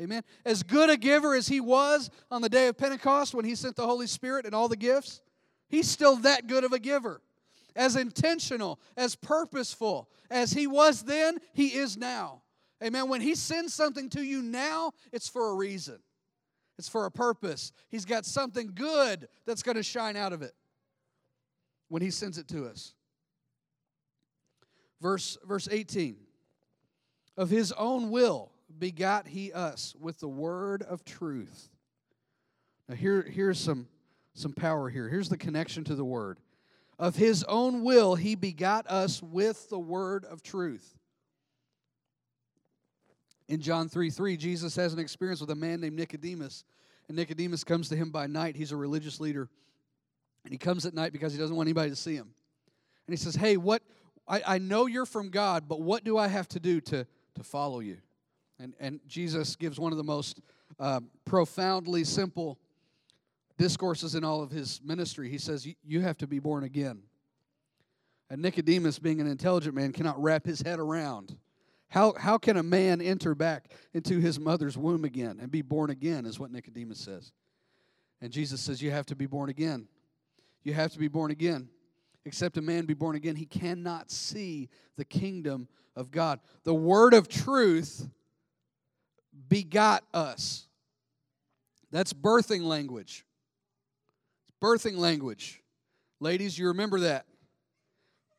Amen. 0.00 0.24
As 0.46 0.62
good 0.62 0.88
a 0.88 0.96
giver 0.96 1.34
as 1.34 1.46
he 1.46 1.60
was 1.60 2.10
on 2.30 2.40
the 2.40 2.48
day 2.48 2.68
of 2.68 2.78
Pentecost 2.78 3.34
when 3.34 3.44
he 3.44 3.54
sent 3.54 3.76
the 3.76 3.86
Holy 3.86 4.06
Spirit 4.06 4.46
and 4.46 4.54
all 4.54 4.66
the 4.66 4.76
gifts, 4.76 5.20
he's 5.68 5.88
still 5.88 6.16
that 6.16 6.46
good 6.46 6.64
of 6.64 6.72
a 6.72 6.78
giver. 6.78 7.20
As 7.76 7.96
intentional, 7.96 8.80
as 8.96 9.14
purposeful 9.14 10.08
as 10.30 10.52
he 10.52 10.66
was 10.66 11.02
then, 11.02 11.38
he 11.52 11.68
is 11.68 11.96
now. 11.96 12.42
Amen. 12.82 13.10
When 13.10 13.20
he 13.20 13.34
sends 13.34 13.74
something 13.74 14.08
to 14.10 14.22
you 14.22 14.40
now, 14.40 14.92
it's 15.12 15.28
for 15.28 15.50
a 15.50 15.54
reason, 15.54 15.98
it's 16.80 16.88
for 16.88 17.04
a 17.04 17.10
purpose. 17.10 17.72
He's 17.90 18.06
got 18.06 18.24
something 18.24 18.72
good 18.74 19.28
that's 19.44 19.62
going 19.62 19.76
to 19.76 19.82
shine 19.82 20.16
out 20.16 20.32
of 20.32 20.40
it 20.40 20.54
when 21.88 22.00
he 22.00 22.10
sends 22.10 22.38
it 22.38 22.48
to 22.48 22.64
us. 22.64 22.94
Verse, 25.02 25.36
verse 25.44 25.68
18 25.70 26.16
Of 27.36 27.50
his 27.50 27.70
own 27.72 28.10
will 28.10 28.50
begot 28.78 29.28
he 29.28 29.52
us 29.52 29.94
with 30.00 30.20
the 30.20 30.28
word 30.28 30.80
of 30.82 31.04
truth. 31.04 31.68
Now, 32.88 32.94
here, 32.94 33.20
here's 33.20 33.60
some, 33.60 33.86
some 34.32 34.54
power 34.54 34.88
here. 34.88 35.06
Here's 35.06 35.28
the 35.28 35.36
connection 35.36 35.84
to 35.84 35.94
the 35.94 36.04
word. 36.04 36.38
Of 36.98 37.16
his 37.16 37.44
own 37.44 37.84
will, 37.84 38.14
he 38.14 38.36
begot 38.36 38.86
us 38.86 39.22
with 39.22 39.68
the 39.68 39.78
word 39.78 40.24
of 40.24 40.42
truth. 40.42 40.96
In 43.50 43.60
John 43.60 43.88
3 43.88 44.10
3, 44.10 44.36
Jesus 44.36 44.76
has 44.76 44.92
an 44.92 45.00
experience 45.00 45.40
with 45.40 45.50
a 45.50 45.56
man 45.56 45.80
named 45.80 45.96
Nicodemus. 45.96 46.64
And 47.08 47.16
Nicodemus 47.16 47.64
comes 47.64 47.88
to 47.88 47.96
him 47.96 48.10
by 48.12 48.28
night. 48.28 48.54
He's 48.54 48.70
a 48.70 48.76
religious 48.76 49.18
leader. 49.18 49.48
And 50.44 50.52
he 50.52 50.56
comes 50.56 50.86
at 50.86 50.94
night 50.94 51.12
because 51.12 51.32
he 51.32 51.38
doesn't 51.38 51.56
want 51.56 51.66
anybody 51.66 51.90
to 51.90 51.96
see 51.96 52.14
him. 52.14 52.32
And 53.08 53.12
he 53.12 53.16
says, 53.16 53.34
Hey, 53.34 53.56
what 53.56 53.82
I, 54.28 54.42
I 54.46 54.58
know 54.58 54.86
you're 54.86 55.04
from 55.04 55.30
God, 55.30 55.64
but 55.68 55.80
what 55.80 56.04
do 56.04 56.16
I 56.16 56.28
have 56.28 56.46
to 56.50 56.60
do 56.60 56.80
to, 56.82 57.04
to 57.34 57.42
follow 57.42 57.80
you? 57.80 57.98
And, 58.60 58.72
and 58.78 59.00
Jesus 59.08 59.56
gives 59.56 59.80
one 59.80 59.90
of 59.90 59.98
the 59.98 60.04
most 60.04 60.40
uh, 60.78 61.00
profoundly 61.24 62.04
simple 62.04 62.56
discourses 63.58 64.14
in 64.14 64.22
all 64.22 64.44
of 64.44 64.52
his 64.52 64.80
ministry. 64.84 65.28
He 65.28 65.38
says, 65.38 65.66
You 65.82 66.02
have 66.02 66.18
to 66.18 66.28
be 66.28 66.38
born 66.38 66.62
again. 66.62 67.02
And 68.30 68.42
Nicodemus, 68.42 69.00
being 69.00 69.20
an 69.20 69.26
intelligent 69.26 69.74
man, 69.74 69.90
cannot 69.90 70.22
wrap 70.22 70.46
his 70.46 70.60
head 70.60 70.78
around. 70.78 71.36
How, 71.90 72.14
how 72.16 72.38
can 72.38 72.56
a 72.56 72.62
man 72.62 73.00
enter 73.00 73.34
back 73.34 73.72
into 73.92 74.20
his 74.20 74.38
mother's 74.38 74.78
womb 74.78 75.04
again 75.04 75.38
and 75.40 75.50
be 75.50 75.60
born 75.60 75.90
again, 75.90 76.24
is 76.24 76.38
what 76.38 76.52
Nicodemus 76.52 77.00
says. 77.00 77.32
And 78.20 78.32
Jesus 78.32 78.60
says, 78.60 78.80
You 78.80 78.92
have 78.92 79.06
to 79.06 79.16
be 79.16 79.26
born 79.26 79.50
again. 79.50 79.88
You 80.62 80.72
have 80.72 80.92
to 80.92 80.98
be 80.98 81.08
born 81.08 81.32
again. 81.32 81.68
Except 82.24 82.56
a 82.56 82.62
man 82.62 82.84
be 82.84 82.94
born 82.94 83.16
again, 83.16 83.34
he 83.34 83.46
cannot 83.46 84.10
see 84.10 84.68
the 84.96 85.04
kingdom 85.04 85.66
of 85.96 86.10
God. 86.12 86.38
The 86.64 86.74
word 86.74 87.12
of 87.12 87.28
truth 87.28 88.08
begot 89.48 90.04
us. 90.14 90.68
That's 91.90 92.12
birthing 92.12 92.62
language. 92.62 93.24
Birthing 94.62 94.96
language. 94.96 95.60
Ladies, 96.20 96.56
you 96.56 96.68
remember 96.68 97.00
that. 97.00 97.26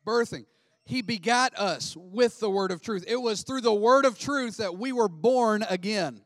Birthing. 0.06 0.46
He 0.84 1.02
begot 1.02 1.56
us 1.56 1.96
with 1.96 2.40
the 2.40 2.50
word 2.50 2.70
of 2.70 2.82
truth. 2.82 3.04
It 3.06 3.16
was 3.16 3.42
through 3.42 3.60
the 3.60 3.74
word 3.74 4.04
of 4.04 4.18
truth 4.18 4.56
that 4.56 4.76
we 4.76 4.92
were 4.92 5.08
born 5.08 5.64
again. 5.68 6.20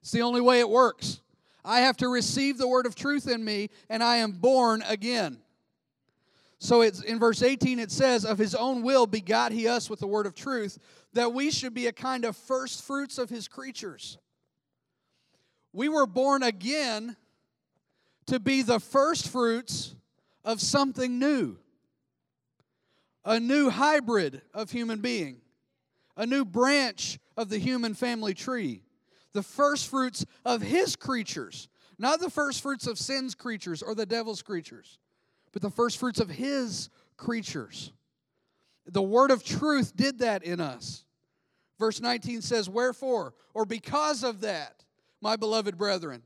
It's 0.00 0.10
the 0.10 0.22
only 0.22 0.40
way 0.40 0.60
it 0.60 0.68
works. 0.68 1.20
I 1.64 1.80
have 1.80 1.96
to 1.98 2.08
receive 2.08 2.56
the 2.56 2.68
word 2.68 2.86
of 2.86 2.94
truth 2.94 3.28
in 3.28 3.44
me, 3.44 3.68
and 3.90 4.02
I 4.02 4.16
am 4.16 4.32
born 4.32 4.82
again. 4.88 5.38
So 6.58 6.80
it's 6.80 7.02
in 7.02 7.18
verse 7.18 7.42
18 7.42 7.78
it 7.78 7.92
says, 7.92 8.24
Of 8.24 8.38
his 8.38 8.54
own 8.54 8.82
will 8.82 9.06
begot 9.06 9.52
he 9.52 9.68
us 9.68 9.88
with 9.88 10.00
the 10.00 10.06
word 10.06 10.26
of 10.26 10.34
truth, 10.34 10.78
that 11.12 11.32
we 11.32 11.50
should 11.50 11.74
be 11.74 11.86
a 11.86 11.92
kind 11.92 12.24
of 12.24 12.36
first 12.36 12.84
fruits 12.84 13.18
of 13.18 13.30
his 13.30 13.48
creatures. 13.48 14.18
We 15.72 15.88
were 15.88 16.06
born 16.06 16.42
again 16.42 17.16
to 18.26 18.40
be 18.40 18.62
the 18.62 18.80
first 18.80 19.28
fruits 19.28 19.94
of 20.44 20.60
something 20.60 21.18
new, 21.18 21.56
a 23.28 23.38
new 23.38 23.68
hybrid 23.68 24.40
of 24.54 24.70
human 24.70 25.00
being, 25.00 25.36
a 26.16 26.24
new 26.24 26.46
branch 26.46 27.18
of 27.36 27.50
the 27.50 27.58
human 27.58 27.92
family 27.92 28.32
tree, 28.32 28.82
the 29.34 29.42
first 29.42 29.86
fruits 29.86 30.24
of 30.46 30.62
his 30.62 30.96
creatures, 30.96 31.68
not 31.98 32.20
the 32.20 32.30
first 32.30 32.62
fruits 32.62 32.86
of 32.86 32.96
sin's 32.96 33.34
creatures 33.34 33.82
or 33.82 33.94
the 33.94 34.06
devil's 34.06 34.40
creatures, 34.40 34.98
but 35.52 35.60
the 35.60 35.68
first 35.68 35.98
fruits 35.98 36.20
of 36.20 36.30
his 36.30 36.88
creatures. 37.18 37.92
The 38.86 39.02
word 39.02 39.30
of 39.30 39.44
truth 39.44 39.94
did 39.94 40.20
that 40.20 40.42
in 40.42 40.58
us. 40.58 41.04
Verse 41.78 42.00
19 42.00 42.40
says, 42.40 42.70
Wherefore, 42.70 43.34
or 43.52 43.66
because 43.66 44.24
of 44.24 44.40
that, 44.40 44.84
my 45.20 45.36
beloved 45.36 45.76
brethren, 45.76 46.22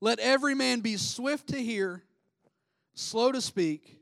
let 0.00 0.18
every 0.18 0.56
man 0.56 0.80
be 0.80 0.96
swift 0.96 1.50
to 1.50 1.62
hear, 1.62 2.02
slow 2.94 3.30
to 3.30 3.40
speak, 3.40 4.00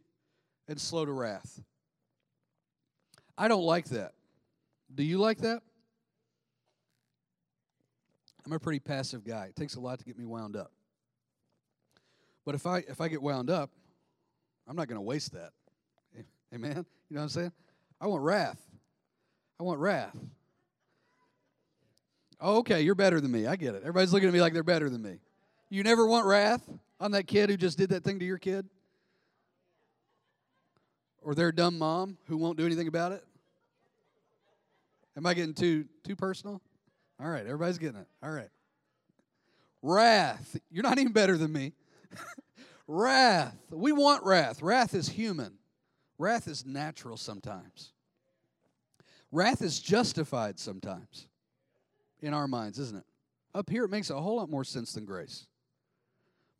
and 0.66 0.80
slow 0.80 1.04
to 1.04 1.12
wrath. 1.12 1.60
I 3.36 3.48
don't 3.48 3.64
like 3.64 3.86
that. 3.86 4.12
Do 4.94 5.02
you 5.02 5.18
like 5.18 5.38
that? 5.38 5.62
I'm 8.44 8.52
a 8.52 8.58
pretty 8.58 8.80
passive 8.80 9.24
guy. 9.24 9.46
It 9.46 9.56
takes 9.56 9.74
a 9.76 9.80
lot 9.80 9.98
to 9.98 10.04
get 10.04 10.18
me 10.18 10.24
wound 10.24 10.56
up. 10.56 10.70
But 12.44 12.54
if 12.54 12.66
I 12.66 12.78
if 12.78 13.00
I 13.00 13.08
get 13.08 13.22
wound 13.22 13.48
up, 13.50 13.70
I'm 14.68 14.76
not 14.76 14.86
going 14.86 14.98
to 14.98 15.02
waste 15.02 15.32
that. 15.32 15.50
Amen. 16.54 16.84
You 17.08 17.16
know 17.16 17.20
what 17.20 17.22
I'm 17.22 17.28
saying? 17.30 17.52
I 18.00 18.06
want 18.06 18.22
wrath. 18.22 18.60
I 19.58 19.62
want 19.62 19.80
wrath. 19.80 20.16
Oh, 22.40 22.58
okay, 22.58 22.82
you're 22.82 22.94
better 22.94 23.20
than 23.20 23.30
me. 23.30 23.46
I 23.46 23.56
get 23.56 23.74
it. 23.74 23.78
Everybody's 23.78 24.12
looking 24.12 24.28
at 24.28 24.34
me 24.34 24.40
like 24.40 24.52
they're 24.52 24.62
better 24.62 24.90
than 24.90 25.00
me. 25.00 25.20
You 25.70 25.82
never 25.82 26.06
want 26.06 26.26
wrath 26.26 26.62
on 27.00 27.12
that 27.12 27.26
kid 27.26 27.48
who 27.48 27.56
just 27.56 27.78
did 27.78 27.90
that 27.90 28.04
thing 28.04 28.18
to 28.18 28.24
your 28.24 28.38
kid? 28.38 28.68
Or 31.24 31.34
their 31.34 31.50
dumb 31.50 31.78
mom 31.78 32.18
who 32.26 32.36
won't 32.36 32.58
do 32.58 32.66
anything 32.66 32.86
about 32.86 33.12
it? 33.12 33.24
Am 35.16 35.26
I 35.26 35.34
getting 35.34 35.54
too 35.54 35.86
too 36.04 36.14
personal? 36.14 36.60
All 37.20 37.28
right, 37.28 37.46
everybody's 37.46 37.78
getting 37.78 38.00
it. 38.00 38.06
All 38.22 38.30
right. 38.30 38.50
Wrath. 39.82 40.56
You're 40.70 40.82
not 40.82 40.98
even 40.98 41.12
better 41.12 41.36
than 41.36 41.52
me. 41.52 41.72
wrath. 42.86 43.56
We 43.70 43.92
want 43.92 44.24
wrath. 44.24 44.62
Wrath 44.62 44.94
is 44.94 45.08
human. 45.08 45.54
Wrath 46.18 46.46
is 46.48 46.64
natural 46.64 47.16
sometimes. 47.16 47.92
Wrath 49.32 49.62
is 49.62 49.80
justified 49.80 50.58
sometimes 50.58 51.26
in 52.20 52.34
our 52.34 52.46
minds, 52.46 52.78
isn't 52.78 52.98
it? 52.98 53.04
Up 53.54 53.68
here, 53.68 53.84
it 53.84 53.90
makes 53.90 54.10
a 54.10 54.20
whole 54.20 54.36
lot 54.36 54.48
more 54.48 54.64
sense 54.64 54.92
than 54.92 55.04
grace. 55.04 55.46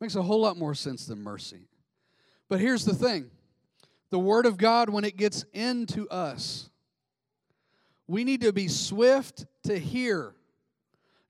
It 0.01 0.05
makes 0.05 0.17
a 0.17 0.23
whole 0.23 0.41
lot 0.41 0.57
more 0.57 0.75
sense 0.75 1.07
than 1.07 1.23
mercy. 1.23 1.69
But 2.49 2.61
here's 2.61 2.85
the 2.85 2.95
thing 2.95 3.31
the 4.15 4.21
Word 4.21 4.47
of 4.47 4.57
God, 4.57 4.91
when 4.91 5.03
it 5.03 5.17
gets 5.17 5.45
into 5.53 6.09
us, 6.09 6.71
we 8.07 8.23
need 8.23 8.43
to 8.43 8.53
be 8.53 8.69
swift 8.69 9.45
to 9.65 9.77
hear. 9.77 10.37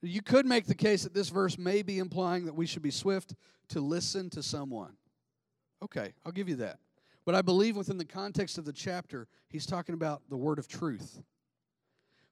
You 0.02 0.20
could 0.20 0.44
make 0.44 0.66
the 0.66 0.74
case 0.74 1.04
that 1.04 1.14
this 1.14 1.30
verse 1.30 1.56
may 1.56 1.80
be 1.80 1.98
implying 1.98 2.44
that 2.44 2.54
we 2.54 2.66
should 2.66 2.82
be 2.82 2.90
swift 2.90 3.36
to 3.70 3.80
listen 3.80 4.28
to 4.28 4.42
someone. 4.42 4.92
Okay, 5.82 6.12
I'll 6.26 6.32
give 6.32 6.46
you 6.46 6.56
that. 6.56 6.78
But 7.24 7.34
I 7.34 7.40
believe 7.40 7.74
within 7.74 7.96
the 7.96 8.04
context 8.04 8.58
of 8.58 8.66
the 8.66 8.72
chapter, 8.74 9.28
he's 9.48 9.64
talking 9.64 9.94
about 9.94 10.20
the 10.28 10.36
word 10.36 10.58
of 10.58 10.68
truth. 10.68 11.22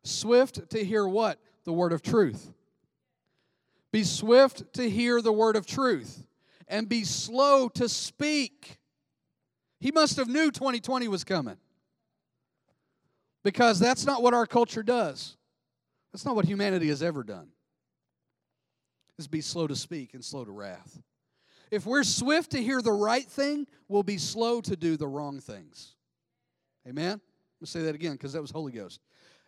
Swift 0.02 0.68
to 0.68 0.84
hear 0.84 1.08
what? 1.08 1.38
the 1.64 1.72
word 1.72 1.94
of 1.94 2.02
truth. 2.02 2.52
Be 3.90 4.04
swift 4.04 4.74
to 4.74 4.90
hear 4.90 5.22
the 5.22 5.32
word 5.32 5.56
of 5.56 5.64
truth 5.64 6.26
and 6.68 6.90
be 6.90 7.04
slow 7.04 7.70
to 7.70 7.88
speak. 7.88 8.81
He 9.82 9.90
must 9.90 10.16
have 10.16 10.28
knew 10.28 10.52
2020 10.52 11.08
was 11.08 11.24
coming. 11.24 11.56
Because 13.42 13.80
that's 13.80 14.06
not 14.06 14.22
what 14.22 14.32
our 14.32 14.46
culture 14.46 14.84
does. 14.84 15.36
That's 16.12 16.24
not 16.24 16.36
what 16.36 16.44
humanity 16.44 16.86
has 16.86 17.02
ever 17.02 17.24
done. 17.24 17.48
Is 19.18 19.26
be 19.26 19.40
slow 19.40 19.66
to 19.66 19.74
speak 19.74 20.14
and 20.14 20.24
slow 20.24 20.44
to 20.44 20.52
wrath. 20.52 21.02
If 21.72 21.84
we're 21.84 22.04
swift 22.04 22.52
to 22.52 22.62
hear 22.62 22.80
the 22.80 22.92
right 22.92 23.26
thing, 23.26 23.66
we'll 23.88 24.04
be 24.04 24.18
slow 24.18 24.60
to 24.60 24.76
do 24.76 24.96
the 24.96 25.08
wrong 25.08 25.40
things. 25.40 25.96
Amen? 26.88 27.10
Let 27.10 27.60
me 27.60 27.66
say 27.66 27.82
that 27.82 27.96
again 27.96 28.12
because 28.12 28.34
that 28.34 28.40
was 28.40 28.52
Holy 28.52 28.70
Ghost. 28.70 29.00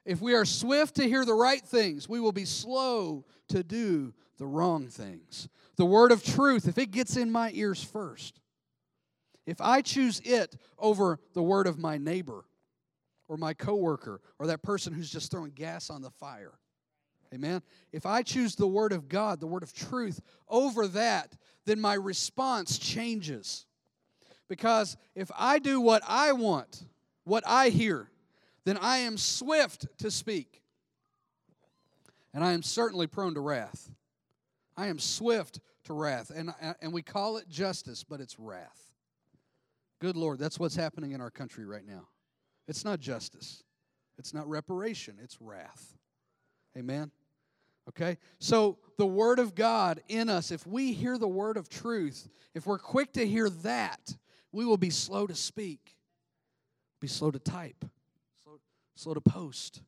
If 0.04 0.20
we 0.20 0.34
are 0.34 0.44
swift 0.44 0.96
to 0.96 1.08
hear 1.08 1.24
the 1.24 1.34
right 1.34 1.64
things, 1.64 2.08
we 2.08 2.18
will 2.18 2.32
be 2.32 2.44
slow 2.44 3.24
to 3.48 3.62
do 3.62 4.12
the 4.38 4.46
wrong 4.46 4.88
things. 4.88 5.48
The 5.76 5.86
word 5.86 6.10
of 6.10 6.24
truth, 6.24 6.66
if 6.66 6.76
it 6.76 6.90
gets 6.90 7.16
in 7.16 7.30
my 7.30 7.52
ears 7.54 7.84
first, 7.84 8.40
if 9.46 9.60
I 9.60 9.82
choose 9.82 10.20
it 10.24 10.56
over 10.78 11.18
the 11.34 11.42
word 11.42 11.66
of 11.66 11.78
my 11.78 11.98
neighbor 11.98 12.44
or 13.28 13.36
my 13.36 13.54
coworker 13.54 14.20
or 14.38 14.46
that 14.46 14.62
person 14.62 14.92
who's 14.92 15.10
just 15.10 15.30
throwing 15.30 15.50
gas 15.50 15.90
on 15.90 16.02
the 16.02 16.10
fire, 16.10 16.58
amen, 17.32 17.62
if 17.92 18.06
I 18.06 18.22
choose 18.22 18.54
the 18.54 18.66
word 18.66 18.92
of 18.92 19.08
God, 19.08 19.40
the 19.40 19.46
word 19.46 19.62
of 19.62 19.72
truth 19.72 20.20
over 20.48 20.86
that, 20.88 21.36
then 21.66 21.80
my 21.80 21.94
response 21.94 22.78
changes. 22.78 23.66
Because 24.48 24.96
if 25.14 25.30
I 25.36 25.58
do 25.58 25.80
what 25.80 26.02
I 26.06 26.32
want, 26.32 26.84
what 27.24 27.44
I 27.46 27.70
hear, 27.70 28.10
then 28.64 28.78
I 28.78 28.98
am 28.98 29.16
swift 29.16 29.86
to 29.98 30.10
speak. 30.10 30.62
And 32.32 32.42
I 32.42 32.52
am 32.52 32.62
certainly 32.62 33.06
prone 33.06 33.34
to 33.34 33.40
wrath. 33.40 33.90
I 34.76 34.88
am 34.88 34.98
swift 34.98 35.60
to 35.84 35.94
wrath. 35.94 36.30
And, 36.34 36.52
and 36.80 36.92
we 36.92 37.02
call 37.02 37.36
it 37.36 37.48
justice, 37.48 38.04
but 38.04 38.20
it's 38.20 38.38
wrath. 38.38 38.83
Good 40.04 40.18
Lord, 40.18 40.38
that's 40.38 40.58
what's 40.58 40.76
happening 40.76 41.12
in 41.12 41.22
our 41.22 41.30
country 41.30 41.64
right 41.64 41.86
now. 41.86 42.08
It's 42.68 42.84
not 42.84 43.00
justice, 43.00 43.62
it's 44.18 44.34
not 44.34 44.46
reparation, 44.46 45.16
it's 45.22 45.40
wrath. 45.40 45.96
Amen? 46.76 47.10
Okay? 47.88 48.18
So, 48.38 48.76
the 48.98 49.06
Word 49.06 49.38
of 49.38 49.54
God 49.54 50.02
in 50.08 50.28
us, 50.28 50.50
if 50.50 50.66
we 50.66 50.92
hear 50.92 51.16
the 51.16 51.26
Word 51.26 51.56
of 51.56 51.70
truth, 51.70 52.28
if 52.54 52.66
we're 52.66 52.78
quick 52.78 53.14
to 53.14 53.26
hear 53.26 53.48
that, 53.48 54.14
we 54.52 54.66
will 54.66 54.76
be 54.76 54.90
slow 54.90 55.26
to 55.26 55.34
speak, 55.34 55.96
be 57.00 57.08
slow 57.08 57.30
to 57.30 57.38
type, 57.38 57.82
slow, 58.42 58.60
slow 58.96 59.14
to 59.14 59.22
post. 59.22 59.80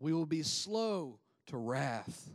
We 0.00 0.12
will 0.12 0.26
be 0.26 0.42
slow 0.42 1.18
to 1.46 1.56
wrath. 1.56 2.28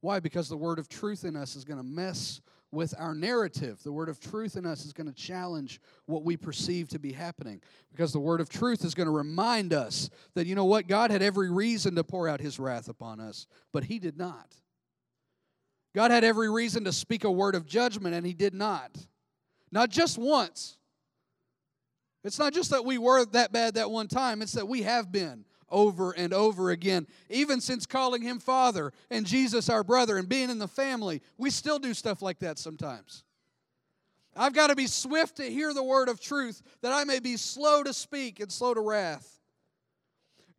Why? 0.00 0.20
Because 0.20 0.48
the 0.48 0.56
word 0.56 0.78
of 0.78 0.88
truth 0.88 1.26
in 1.26 1.36
us 1.36 1.54
is 1.54 1.66
going 1.66 1.78
to 1.78 1.86
mess 1.86 2.40
with 2.72 2.94
our 2.98 3.14
narrative. 3.14 3.82
The 3.84 3.92
word 3.92 4.08
of 4.08 4.18
truth 4.18 4.56
in 4.56 4.66
us 4.66 4.84
is 4.84 4.92
going 4.92 5.06
to 5.06 5.12
challenge 5.12 5.80
what 6.06 6.24
we 6.24 6.36
perceive 6.36 6.88
to 6.88 6.98
be 6.98 7.12
happening. 7.12 7.60
Because 7.92 8.12
the 8.12 8.18
word 8.18 8.40
of 8.40 8.48
truth 8.48 8.84
is 8.84 8.94
going 8.94 9.06
to 9.06 9.12
remind 9.12 9.72
us 9.72 10.10
that, 10.34 10.46
you 10.46 10.54
know 10.54 10.64
what, 10.64 10.88
God 10.88 11.10
had 11.10 11.22
every 11.22 11.50
reason 11.50 11.94
to 11.96 12.02
pour 12.02 12.26
out 12.26 12.40
his 12.40 12.58
wrath 12.58 12.88
upon 12.88 13.20
us, 13.20 13.46
but 13.72 13.84
he 13.84 13.98
did 13.98 14.16
not. 14.16 14.56
God 15.94 16.10
had 16.10 16.24
every 16.24 16.50
reason 16.50 16.84
to 16.84 16.92
speak 16.92 17.24
a 17.24 17.30
word 17.30 17.54
of 17.54 17.66
judgment, 17.66 18.14
and 18.14 18.26
he 18.26 18.32
did 18.32 18.54
not. 18.54 18.96
Not 19.70 19.90
just 19.90 20.16
once. 20.16 20.78
It's 22.24 22.38
not 22.38 22.54
just 22.54 22.70
that 22.70 22.84
we 22.84 22.96
were 22.96 23.24
that 23.26 23.52
bad 23.52 23.74
that 23.74 23.90
one 23.90 24.08
time, 24.08 24.40
it's 24.40 24.52
that 24.52 24.68
we 24.68 24.82
have 24.82 25.12
been 25.12 25.44
over 25.72 26.12
and 26.12 26.32
over 26.32 26.70
again. 26.70 27.08
Even 27.28 27.60
since 27.60 27.86
calling 27.86 28.22
him 28.22 28.38
Father 28.38 28.92
and 29.10 29.26
Jesus 29.26 29.68
our 29.68 29.82
brother 29.82 30.18
and 30.18 30.28
being 30.28 30.50
in 30.50 30.58
the 30.58 30.68
family, 30.68 31.22
we 31.38 31.50
still 31.50 31.80
do 31.80 31.94
stuff 31.94 32.22
like 32.22 32.38
that 32.40 32.58
sometimes. 32.58 33.24
I've 34.36 34.54
got 34.54 34.68
to 34.68 34.76
be 34.76 34.86
swift 34.86 35.36
to 35.38 35.50
hear 35.50 35.74
the 35.74 35.82
word 35.82 36.08
of 36.08 36.20
truth 36.20 36.62
that 36.82 36.92
I 36.92 37.04
may 37.04 37.18
be 37.18 37.36
slow 37.36 37.82
to 37.82 37.92
speak 37.92 38.40
and 38.40 38.52
slow 38.52 38.72
to 38.72 38.80
wrath. 38.80 39.40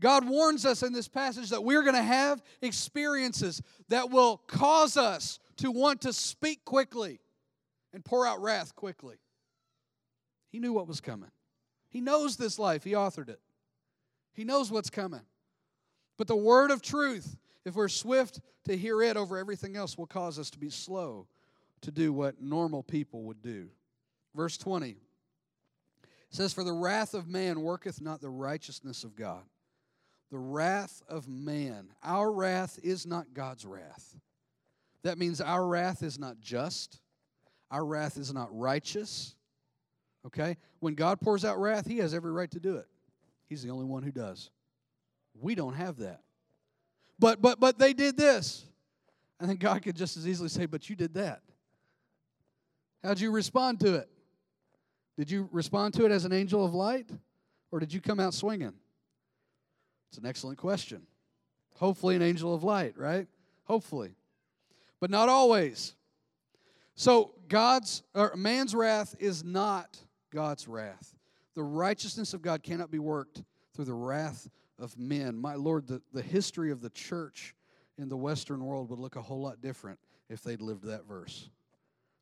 God 0.02 0.28
warns 0.28 0.66
us 0.66 0.84
in 0.84 0.92
this 0.92 1.08
passage 1.08 1.50
that 1.52 1.64
we're 1.64 1.82
going 1.82 1.96
to 1.96 2.04
have 2.04 2.44
experiences 2.62 3.62
that 3.88 4.10
will 4.10 4.38
cause 4.48 4.98
us 4.98 5.40
to 5.58 5.72
want 5.72 6.02
to 6.02 6.12
speak 6.12 6.66
quickly 6.66 7.22
and 7.94 8.04
pour 8.04 8.28
out 8.28 8.42
wrath 8.42 8.76
quickly. 8.76 9.16
He 10.52 10.60
knew 10.60 10.74
what 10.74 10.88
was 10.88 11.00
coming. 11.00 11.32
He 11.90 12.02
knows 12.02 12.38
this 12.38 12.60
life, 12.60 12.84
He 12.84 12.92
authored 12.92 13.30
it. 13.30 13.40
He 14.34 14.44
knows 14.44 14.72
what's 14.72 14.90
coming. 14.90 15.22
But 16.18 16.28
the 16.28 16.36
word 16.36 16.72
of 16.72 16.82
truth, 16.82 17.38
if 17.66 17.76
we're 17.76 17.88
swift 17.88 18.40
to 18.66 18.78
hear 18.78 19.02
it 19.02 19.18
over 19.18 19.38
everything 19.38 19.76
else, 19.76 19.98
will 19.98 20.08
cause 20.08 20.38
us 20.38 20.50
to 20.52 20.60
be 20.60 20.70
slow 20.70 21.28
to 21.82 21.92
do 21.92 22.14
what 22.14 22.42
normal 22.42 22.84
people 22.84 23.24
would 23.24 23.42
do. 23.42 23.68
Verse 24.36 24.58
20 24.58 24.98
says, 26.30 26.54
For 26.54 26.64
the 26.64 26.74
wrath 26.74 27.14
of 27.14 27.28
man 27.28 27.62
worketh 27.62 28.02
not 28.02 28.22
the 28.22 28.30
righteousness 28.30 29.04
of 29.04 29.16
God. 29.16 29.44
The 30.32 30.40
wrath 30.40 31.04
of 31.08 31.28
man. 31.28 31.90
Our 32.04 32.32
wrath 32.32 32.80
is 32.82 33.06
not 33.06 33.34
God's 33.34 33.66
wrath. 33.66 34.16
That 35.04 35.18
means 35.18 35.42
our 35.42 35.66
wrath 35.66 36.02
is 36.02 36.18
not 36.18 36.40
just. 36.40 37.00
Our 37.70 37.86
wrath 37.86 38.18
is 38.18 38.34
not 38.34 38.48
righteous. 38.58 39.36
Okay? 40.26 40.58
When 40.80 40.96
God 40.96 41.20
pours 41.20 41.46
out 41.46 41.60
wrath, 41.60 41.86
He 41.86 41.98
has 41.98 42.14
every 42.14 42.32
right 42.32 42.50
to 42.52 42.60
do 42.60 42.78
it. 42.78 42.88
He's 43.54 43.62
the 43.62 43.70
only 43.70 43.86
one 43.86 44.02
who 44.02 44.12
does. 44.12 44.50
We 45.40 45.54
don't 45.54 45.76
have 45.76 45.98
that. 45.98 46.22
But 47.20 47.40
but 47.40 47.60
but 47.60 47.78
they 47.78 47.94
did 47.94 48.18
this. 48.18 48.66
And 49.40 49.48
then 49.48 49.58
God 49.58 49.84
could 49.84 49.96
just 49.96 50.18
as 50.18 50.28
easily 50.28 50.50
say, 50.50 50.66
But 50.66 50.90
you 50.90 50.96
did 50.96 51.14
that. 51.14 51.44
How'd 53.04 53.20
you 53.20 53.30
respond 53.30 53.80
to 53.82 53.94
it? 53.94 54.10
Did 55.20 55.30
you 55.30 55.50
respond 55.52 55.94
to 55.94 56.06
it 56.06 56.12
as 56.12 56.26
an 56.26 56.34
angel 56.34 56.66
of 56.66 56.74
light? 56.74 57.12
Or 57.70 57.80
did 57.80 57.94
you 57.94 58.02
come 58.02 58.20
out 58.20 58.34
swinging? 58.34 58.74
It's 60.10 60.18
an 60.18 60.26
excellent 60.26 60.58
question. 60.58 61.04
Hopefully, 61.76 62.16
an 62.16 62.24
angel 62.24 62.56
of 62.56 62.64
light, 62.64 62.98
right? 62.98 63.28
Hopefully. 63.66 64.16
But 65.00 65.12
not 65.12 65.30
always. 65.30 65.94
So 66.96 67.36
God's 67.48 68.02
or 68.16 68.36
man's 68.36 68.74
wrath 68.74 69.14
is 69.20 69.44
not 69.44 70.00
God's 70.32 70.68
wrath. 70.68 71.14
The 71.56 71.64
righteousness 71.64 72.34
of 72.34 72.42
God 72.42 72.64
cannot 72.64 72.92
be 72.92 73.00
worked 73.00 73.44
through 73.74 73.86
the 73.86 73.94
wrath 73.94 74.50
of 74.80 74.98
men. 74.98 75.38
My 75.38 75.56
Lord, 75.56 75.88
the, 75.88 76.02
the 76.14 76.22
history 76.22 76.72
of 76.72 76.82
the 76.82 76.90
church 76.90 77.56
in 77.98 78.10
the 78.10 78.18
Western 78.18 78.64
world 78.64 78.90
would 78.90 79.00
look 79.00 79.16
a 79.16 79.22
whole 79.22 79.42
lot 79.42 79.62
different 79.62 80.00
if 80.30 80.42
they'd 80.42 80.62
lived 80.62 80.84
that 80.86 81.08
verse. 81.08 81.50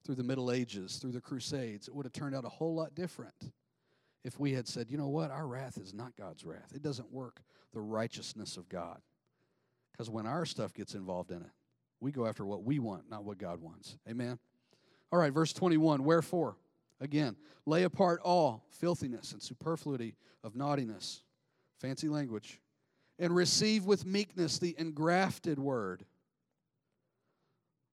Through 0.03 0.15
the 0.15 0.23
Middle 0.23 0.51
Ages, 0.51 0.97
through 0.97 1.11
the 1.11 1.21
Crusades, 1.21 1.87
it 1.87 1.95
would 1.95 2.05
have 2.05 2.13
turned 2.13 2.35
out 2.35 2.43
a 2.43 2.49
whole 2.49 2.75
lot 2.75 2.95
different 2.95 3.51
if 4.23 4.39
we 4.39 4.53
had 4.53 4.67
said, 4.67 4.89
you 4.89 4.97
know 4.97 5.07
what, 5.07 5.31
our 5.31 5.47
wrath 5.47 5.77
is 5.77 5.93
not 5.93 6.15
God's 6.15 6.43
wrath. 6.43 6.71
It 6.75 6.81
doesn't 6.81 7.11
work 7.11 7.41
the 7.73 7.81
righteousness 7.81 8.57
of 8.57 8.69
God. 8.69 8.99
Because 9.91 10.09
when 10.09 10.25
our 10.25 10.45
stuff 10.45 10.73
gets 10.73 10.93
involved 10.93 11.31
in 11.31 11.37
it, 11.37 11.51
we 11.99 12.11
go 12.11 12.25
after 12.25 12.45
what 12.45 12.63
we 12.63 12.79
want, 12.79 13.09
not 13.09 13.23
what 13.23 13.37
God 13.37 13.61
wants. 13.61 13.97
Amen. 14.09 14.39
All 15.11 15.19
right, 15.19 15.33
verse 15.33 15.53
21 15.53 16.03
Wherefore, 16.03 16.55
again, 17.01 17.35
lay 17.65 17.83
apart 17.83 18.21
all 18.23 18.65
filthiness 18.69 19.33
and 19.33 19.41
superfluity 19.41 20.15
of 20.43 20.55
naughtiness, 20.55 21.23
fancy 21.79 22.07
language, 22.07 22.61
and 23.19 23.35
receive 23.35 23.85
with 23.85 24.05
meekness 24.05 24.57
the 24.57 24.75
engrafted 24.77 25.59
word. 25.59 26.05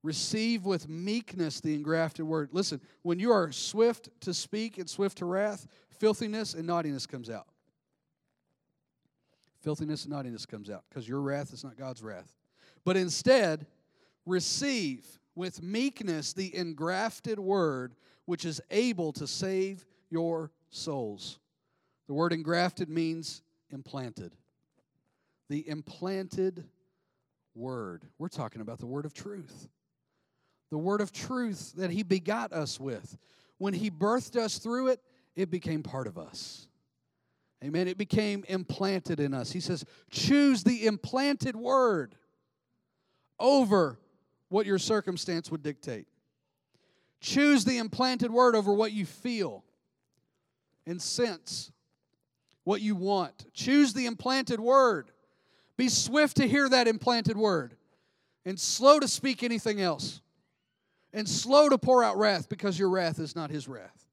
Receive 0.05 0.65
with 0.65 0.89
meekness 0.89 1.61
the 1.61 1.75
engrafted 1.75 2.25
word. 2.25 2.51
Listen, 2.53 2.81
when 3.03 3.19
you 3.19 3.33
are 3.33 3.51
swift 3.51 4.09
to 4.21 4.33
speak 4.33 4.79
and 4.79 4.89
swift 4.89 5.19
to 5.19 5.25
wrath, 5.25 5.67
filthiness 5.99 6.55
and 6.55 6.67
naughtiness 6.67 7.05
comes 7.05 7.29
out. 7.29 7.49
Filthiness 9.61 10.05
and 10.05 10.13
naughtiness 10.13 10.47
comes 10.47 10.71
out 10.71 10.85
because 10.89 11.09
your 11.09 11.21
wrath 11.21 11.53
is 11.53 11.65
not 11.65 11.77
God's 11.77 12.03
wrath. 12.03 12.33
But 12.85 12.97
instead, 12.97 13.67
receive 14.25 15.05
with 15.35 15.63
meekness 15.63 16.33
the 16.33 16.55
engrafted 16.57 17.39
word, 17.39 17.95
which 18.29 18.45
is 18.45 18.61
able 18.71 19.11
to 19.11 19.27
save 19.27 19.87
your 20.11 20.51
souls. 20.69 21.39
The 22.09 22.13
word 22.13 22.35
engrafted 22.35 22.91
means 22.91 23.41
implanted. 23.71 24.35
The 25.49 25.67
implanted 25.67 26.65
word. 27.55 28.05
We're 28.19 28.29
talking 28.29 28.61
about 28.61 28.81
the 28.81 28.87
word 28.87 29.07
of 29.07 29.15
truth. 29.15 29.71
The 30.71 30.77
word 30.77 31.01
of 31.01 31.11
truth 31.11 31.73
that 31.77 31.91
he 31.91 32.03
begot 32.03 32.53
us 32.53 32.79
with. 32.79 33.17
When 33.57 33.73
he 33.73 33.91
birthed 33.91 34.37
us 34.37 34.59
through 34.59 34.89
it, 34.89 35.01
it 35.35 35.51
became 35.51 35.83
part 35.83 36.07
of 36.07 36.19
us. 36.19 36.69
Amen. 37.65 37.89
It 37.89 37.97
became 37.97 38.45
implanted 38.47 39.21
in 39.21 39.33
us. 39.33 39.53
He 39.53 39.61
says, 39.61 39.87
choose 40.11 40.63
the 40.65 40.85
implanted 40.85 41.57
word 41.57 42.15
over 43.41 43.99
what 44.51 44.67
your 44.67 44.79
circumstance 44.79 45.51
would 45.51 45.63
dictate. 45.63 46.09
Choose 47.21 47.65
the 47.65 47.79
implanted 47.79 48.31
word 48.31 48.55
over 48.55 48.73
what 48.73 48.93
you 48.93 49.05
feel 49.05 49.65
and 50.87 51.01
sense, 51.03 51.73
what 52.65 52.81
you 52.81 52.95
want. 52.95 53.53
Choose 53.53 53.93
the 53.93 54.07
implanted 54.07 54.61
word. 54.61 55.11
Be 55.77 55.89
swift 55.89 56.37
to 56.37 56.49
hear 56.49 56.69
that 56.69 56.89
implanted 56.89 57.37
word 57.37 57.77
and 58.45 58.59
slow 58.59 58.99
to 58.99 59.09
speak 59.09 59.43
anything 59.43 59.81
else 59.81 60.21
and 61.13 61.29
slow 61.29 61.69
to 61.69 61.79
pour 61.79 62.05
out 62.05 62.19
wrath 62.19 62.49
because 62.49 62.79
your 62.79 62.91
wrath 62.91 63.19
is 63.19 63.35
not 63.35 63.51
his 63.51 63.69
wrath. 63.69 64.07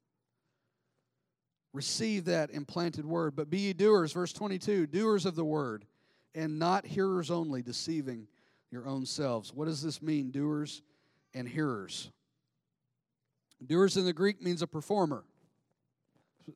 Receive 1.72 2.24
that 2.24 2.50
implanted 2.50 3.04
word. 3.04 3.36
But 3.36 3.50
be 3.50 3.58
ye 3.58 3.72
doers, 3.72 4.12
verse 4.12 4.32
22, 4.32 4.86
doers 4.86 5.26
of 5.26 5.34
the 5.34 5.44
word, 5.44 5.84
and 6.34 6.58
not 6.58 6.86
hearers 6.86 7.30
only, 7.30 7.62
deceiving 7.62 8.26
your 8.70 8.86
own 8.86 9.04
selves. 9.04 9.52
What 9.52 9.66
does 9.66 9.82
this 9.82 10.00
mean, 10.00 10.30
doers 10.30 10.82
and 11.34 11.46
hearers? 11.46 12.10
Doers 13.64 13.96
in 13.96 14.04
the 14.04 14.12
Greek 14.12 14.42
means 14.42 14.62
a 14.62 14.66
performer, 14.66 15.24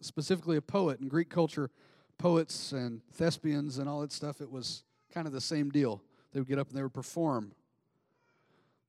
specifically 0.00 0.56
a 0.56 0.62
poet. 0.62 1.00
In 1.00 1.08
Greek 1.08 1.30
culture, 1.30 1.70
poets 2.18 2.72
and 2.72 3.00
thespians 3.12 3.78
and 3.78 3.88
all 3.88 4.00
that 4.00 4.12
stuff, 4.12 4.40
it 4.40 4.50
was 4.50 4.84
kind 5.12 5.26
of 5.26 5.32
the 5.32 5.40
same 5.40 5.70
deal. 5.70 6.02
They 6.32 6.40
would 6.40 6.48
get 6.48 6.58
up 6.58 6.68
and 6.68 6.76
they 6.76 6.82
would 6.82 6.94
perform. 6.94 7.52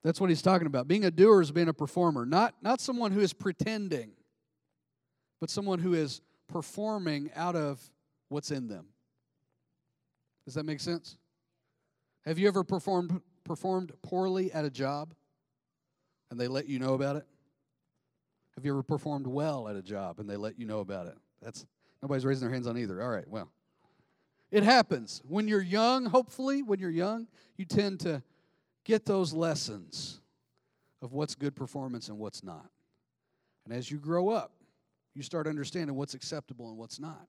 That's 0.04 0.20
what 0.20 0.30
he's 0.30 0.42
talking 0.42 0.68
about. 0.68 0.88
Being 0.88 1.06
a 1.06 1.12
doer 1.12 1.42
is 1.42 1.52
being 1.52 1.70
a 1.70 1.74
performer, 1.74 2.26
not, 2.26 2.56
not 2.62 2.82
someone 2.82 3.12
who 3.12 3.22
is 3.22 3.34
pretending. 3.34 4.12
but 5.42 5.50
someone 5.50 5.80
who 5.80 5.94
is 5.94 6.22
performing 6.48 7.32
out 7.36 7.56
of 7.56 7.82
what's 8.30 8.52
in 8.52 8.68
them. 8.68 8.86
Does 10.46 10.54
that 10.54 10.64
make 10.64 10.80
sense? 10.80 11.18
Have 12.26 12.40
you 12.40 12.48
ever 12.48 12.64
performed 12.64 13.22
performed 13.44 13.92
poorly 14.04 14.52
at 14.54 14.64
a 14.64 14.70
job 14.70 15.16
and 16.30 16.40
they 16.40 16.48
let 16.48 16.68
you 16.70 16.78
know 16.78 16.94
about 16.94 17.16
it? 17.16 17.26
Have 18.56 18.66
you 18.66 18.72
ever 18.72 18.84
performed 18.84 19.28
well 19.28 19.68
at 19.68 19.76
a 19.76 19.82
job 19.82 20.20
and 20.20 20.30
they 20.30 20.38
let 20.38 20.60
you 20.60 20.66
know 20.66 20.80
about 20.80 21.08
it? 21.08 21.18
That's 21.42 21.66
nobody's 22.02 22.26
raising 22.26 22.48
their 22.48 22.54
hands 22.54 22.68
on 22.68 22.78
either. 22.78 23.02
All 23.02 23.10
right, 23.10 23.28
well. 23.28 23.50
It 24.52 24.64
happens. 24.64 25.22
When 25.26 25.48
you're 25.48 25.62
young, 25.62 26.06
hopefully, 26.06 26.62
when 26.62 26.78
you're 26.78 26.90
young, 26.90 27.28
you 27.56 27.64
tend 27.64 28.02
to 28.02 28.22
get 28.84 29.06
those 29.06 29.32
lessons 29.32 30.20
of 31.02 31.14
what's 31.14 31.36
good 31.36 31.56
performance 31.56 32.10
and 32.10 32.20
what's 32.20 32.44
not. 32.44 32.70
And 33.66 33.74
as 33.74 33.90
you 33.90 33.98
grow 33.98 34.30
up, 34.30 34.52
you 35.14 35.24
start 35.24 35.48
understanding 35.48 35.96
what's 35.96 36.14
acceptable 36.14 36.70
and 36.70 36.78
what's 36.78 37.00
not. 37.00 37.28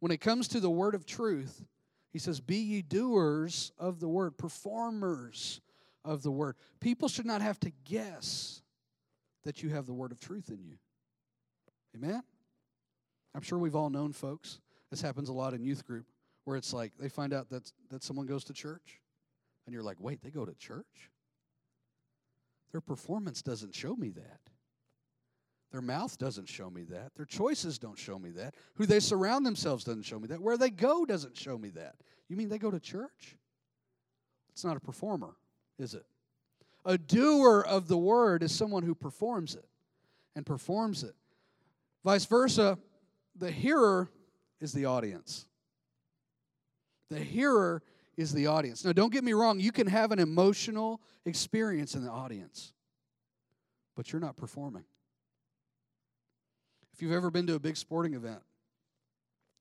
When 0.00 0.12
it 0.12 0.20
comes 0.20 0.48
to 0.48 0.60
the 0.60 0.70
word 0.70 0.94
of 0.94 1.04
truth, 1.04 1.64
he 2.12 2.18
says, 2.18 2.40
Be 2.40 2.56
ye 2.56 2.82
doers 2.82 3.72
of 3.78 4.00
the 4.00 4.08
word, 4.08 4.36
performers 4.36 5.60
of 6.04 6.22
the 6.22 6.30
word. 6.30 6.56
People 6.80 7.08
should 7.08 7.26
not 7.26 7.40
have 7.42 7.58
to 7.60 7.72
guess 7.84 8.61
that 9.44 9.62
you 9.62 9.70
have 9.70 9.86
the 9.86 9.92
word 9.92 10.12
of 10.12 10.20
truth 10.20 10.48
in 10.48 10.62
you. 10.62 10.76
Amen? 11.96 12.22
I'm 13.34 13.42
sure 13.42 13.58
we've 13.58 13.76
all 13.76 13.90
known 13.90 14.12
folks. 14.12 14.60
This 14.90 15.00
happens 15.02 15.28
a 15.28 15.32
lot 15.32 15.54
in 15.54 15.62
youth 15.62 15.86
group 15.86 16.06
where 16.44 16.56
it's 16.56 16.72
like 16.72 16.92
they 16.98 17.08
find 17.08 17.32
out 17.32 17.48
that, 17.50 17.70
that 17.90 18.02
someone 18.02 18.26
goes 18.26 18.44
to 18.44 18.52
church, 18.52 19.00
and 19.66 19.72
you're 19.72 19.82
like, 19.82 19.98
wait, 20.00 20.22
they 20.22 20.30
go 20.30 20.44
to 20.44 20.54
church? 20.54 21.10
Their 22.72 22.80
performance 22.80 23.42
doesn't 23.42 23.74
show 23.74 23.94
me 23.94 24.10
that. 24.10 24.40
Their 25.70 25.82
mouth 25.82 26.18
doesn't 26.18 26.48
show 26.48 26.68
me 26.68 26.82
that. 26.84 27.12
Their 27.16 27.24
choices 27.24 27.78
don't 27.78 27.98
show 27.98 28.18
me 28.18 28.30
that. 28.32 28.54
Who 28.74 28.86
they 28.86 29.00
surround 29.00 29.46
themselves 29.46 29.84
doesn't 29.84 30.02
show 30.02 30.18
me 30.18 30.28
that. 30.28 30.40
Where 30.40 30.58
they 30.58 30.68
go 30.70 31.04
doesn't 31.04 31.36
show 31.36 31.56
me 31.56 31.70
that. 31.70 31.94
You 32.28 32.36
mean 32.36 32.48
they 32.48 32.58
go 32.58 32.70
to 32.70 32.80
church? 32.80 33.36
It's 34.50 34.64
not 34.64 34.76
a 34.76 34.80
performer, 34.80 35.34
is 35.78 35.94
it? 35.94 36.04
A 36.84 36.98
doer 36.98 37.64
of 37.66 37.88
the 37.88 37.96
word 37.96 38.42
is 38.42 38.52
someone 38.52 38.82
who 38.82 38.94
performs 38.94 39.54
it 39.54 39.66
and 40.34 40.44
performs 40.44 41.04
it. 41.04 41.14
Vice 42.04 42.24
versa, 42.24 42.78
the 43.36 43.50
hearer 43.50 44.10
is 44.60 44.72
the 44.72 44.86
audience. 44.86 45.46
The 47.08 47.20
hearer 47.20 47.82
is 48.16 48.32
the 48.32 48.46
audience. 48.46 48.84
Now, 48.84 48.92
don't 48.92 49.12
get 49.12 49.24
me 49.24 49.32
wrong, 49.32 49.60
you 49.60 49.72
can 49.72 49.86
have 49.86 50.12
an 50.12 50.18
emotional 50.18 51.00
experience 51.24 51.94
in 51.94 52.04
the 52.04 52.10
audience, 52.10 52.72
but 53.96 54.12
you're 54.12 54.20
not 54.20 54.36
performing. 54.36 54.84
If 56.92 57.00
you've 57.00 57.12
ever 57.12 57.30
been 57.30 57.46
to 57.46 57.54
a 57.54 57.60
big 57.60 57.76
sporting 57.76 58.14
event 58.14 58.42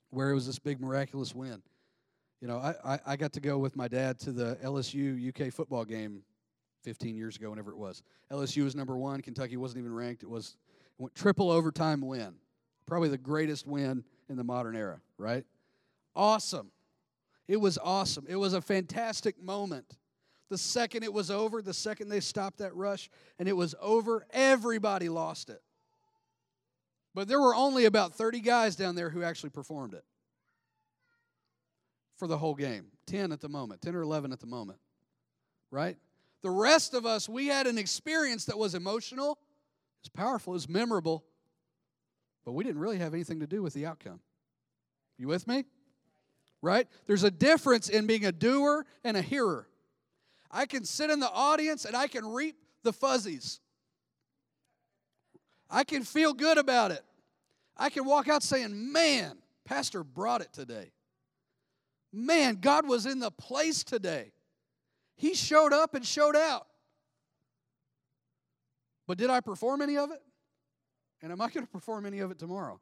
where 0.10 0.32
it 0.32 0.34
was 0.34 0.48
this 0.48 0.60
big 0.60 0.82
miraculous 0.82 1.36
win, 1.36 1.62
you 2.42 2.48
know, 2.48 2.58
I, 2.58 2.76
I, 2.84 3.00
I 3.06 3.16
got 3.16 3.34
to 3.34 3.40
go 3.40 3.60
with 3.60 3.76
my 3.76 3.88
dad 3.88 4.20
to 4.22 4.32
the 4.32 4.58
LSU 4.64 5.30
UK 5.30 5.54
football 5.54 5.86
game 5.86 6.24
15 6.84 7.16
years 7.16 7.36
ago, 7.36 7.50
whenever 7.50 7.72
it 7.72 7.78
was. 7.78 8.04
LSU 8.32 8.64
was 8.64 8.76
number 8.76 8.98
one. 8.98 9.22
Kentucky 9.22 9.58
wasn't 9.58 9.80
even 9.80 9.94
ranked. 9.94 10.24
It 10.24 10.30
was 10.30 10.58
triple 11.14 11.50
overtime 11.50 12.02
win. 12.02 12.36
Probably 12.86 13.10
the 13.10 13.18
greatest 13.18 13.68
win 13.68 14.04
in 14.30 14.38
the 14.38 14.44
modern 14.44 14.76
era, 14.76 15.00
right? 15.18 15.46
Awesome. 16.16 16.72
It 17.48 17.58
was 17.58 17.78
awesome. 17.78 18.26
It 18.28 18.36
was 18.36 18.54
a 18.54 18.62
fantastic 18.62 19.42
moment. 19.42 19.98
The 20.50 20.58
second 20.58 21.04
it 21.04 21.14
was 21.14 21.32
over, 21.32 21.62
the 21.62 21.74
second 21.74 22.10
they 22.10 22.20
stopped 22.20 22.58
that 22.58 22.76
rush 22.76 23.10
and 23.40 23.48
it 23.48 23.56
was 23.56 23.74
over, 23.80 24.26
everybody 24.32 25.08
lost 25.08 25.50
it. 25.50 25.62
But 27.14 27.28
there 27.28 27.40
were 27.40 27.56
only 27.56 27.86
about 27.86 28.14
30 28.14 28.42
guys 28.42 28.76
down 28.76 28.96
there 28.96 29.10
who 29.10 29.24
actually 29.24 29.50
performed 29.50 29.94
it 29.94 30.04
for 32.18 32.28
the 32.28 32.38
whole 32.38 32.56
game 32.56 32.88
10 33.08 33.32
at 33.32 33.42
the 33.42 33.50
moment, 33.50 33.82
10 33.82 33.96
or 33.96 34.02
11 34.02 34.32
at 34.32 34.40
the 34.40 34.46
moment, 34.46 34.80
right? 35.72 35.98
The 36.42 36.50
rest 36.50 36.94
of 36.94 37.06
us, 37.06 37.30
we 37.30 37.48
had 37.48 37.68
an 37.68 37.78
experience 37.78 38.46
that 38.46 38.58
was 38.58 38.76
emotional, 38.76 39.34
it 39.34 40.04
was 40.04 40.10
powerful, 40.10 40.54
it 40.54 40.56
was 40.56 40.70
memorable, 40.70 41.24
but 42.46 42.54
we 42.54 42.64
didn't 42.64 42.82
really 42.82 42.98
have 42.98 43.14
anything 43.14 43.40
to 43.42 43.48
do 43.48 43.62
with 43.62 43.74
the 43.74 43.86
outcome. 43.86 44.20
You 45.18 45.28
with 45.28 45.48
me? 45.48 45.66
right? 46.62 46.88
There's 47.08 47.24
a 47.24 47.32
difference 47.32 47.90
in 47.90 48.08
being 48.08 48.26
a 48.26 48.32
doer 48.32 48.86
and 49.04 49.18
a 49.18 49.22
hearer. 49.22 49.68
I 50.50 50.66
can 50.66 50.86
sit 50.86 51.10
in 51.10 51.20
the 51.20 51.30
audience 51.30 51.86
and 51.86 51.96
I 51.96 52.08
can 52.08 52.26
reap 52.26 52.56
the 52.84 52.94
fuzzies. 52.94 53.60
I 55.70 55.84
can 55.84 56.04
feel 56.04 56.34
good 56.34 56.58
about 56.58 56.92
it. 56.92 57.04
I 57.78 57.90
can 57.90 58.06
walk 58.06 58.28
out 58.28 58.44
saying, 58.44 58.92
Man, 58.92 59.38
Pastor 59.66 60.04
brought 60.04 60.42
it 60.42 60.52
today. 60.54 60.92
Man, 62.12 62.58
God 62.60 62.88
was 62.88 63.06
in 63.06 63.20
the 63.20 63.32
place 63.32 63.84
today. 63.84 64.34
He 65.22 65.34
showed 65.36 65.72
up 65.72 65.94
and 65.94 66.06
showed 66.06 66.36
out. 66.36 66.68
But 69.08 69.18
did 69.18 69.30
I 69.30 69.40
perform 69.40 69.82
any 69.82 69.98
of 69.98 70.12
it? 70.12 70.22
And 71.22 71.32
am 71.32 71.42
I 71.42 71.50
going 71.50 71.66
to 71.66 71.72
perform 71.72 72.06
any 72.06 72.20
of 72.20 72.32
it 72.32 72.40
tomorrow? 72.40 72.82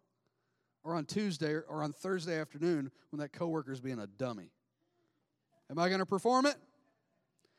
or 0.84 0.96
on 0.96 1.06
Tuesday 1.06 1.54
or 1.54 1.84
on 1.84 1.94
Thursday 1.94 2.40
afternoon 2.40 2.92
when 3.12 3.20
that 3.20 3.32
coworker 3.32 3.72
is 3.72 3.82
being 3.82 4.00
a 4.00 4.08
dummy? 4.08 4.52
Am 5.70 5.78
I 5.78 5.88
going 5.88 6.00
to 6.00 6.06
perform 6.06 6.46
it? 6.46 6.56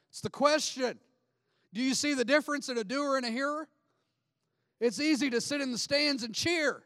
It's 0.09 0.21
the 0.21 0.31
question. 0.31 0.99
Do 1.73 1.81
you 1.81 1.95
see 1.95 2.15
the 2.15 2.25
difference 2.25 2.69
in 2.69 2.79
a 2.79 2.85
doer 2.85 3.17
and 3.17 3.25
a 3.25 3.31
hearer? 3.31 3.69
It's 4.81 5.01
easy 5.01 5.31
to 5.31 5.41
sit 5.41 5.61
in 5.61 5.71
the 5.71 5.79
stands 5.79 6.25
and 6.25 6.35
cheer. 6.35 6.83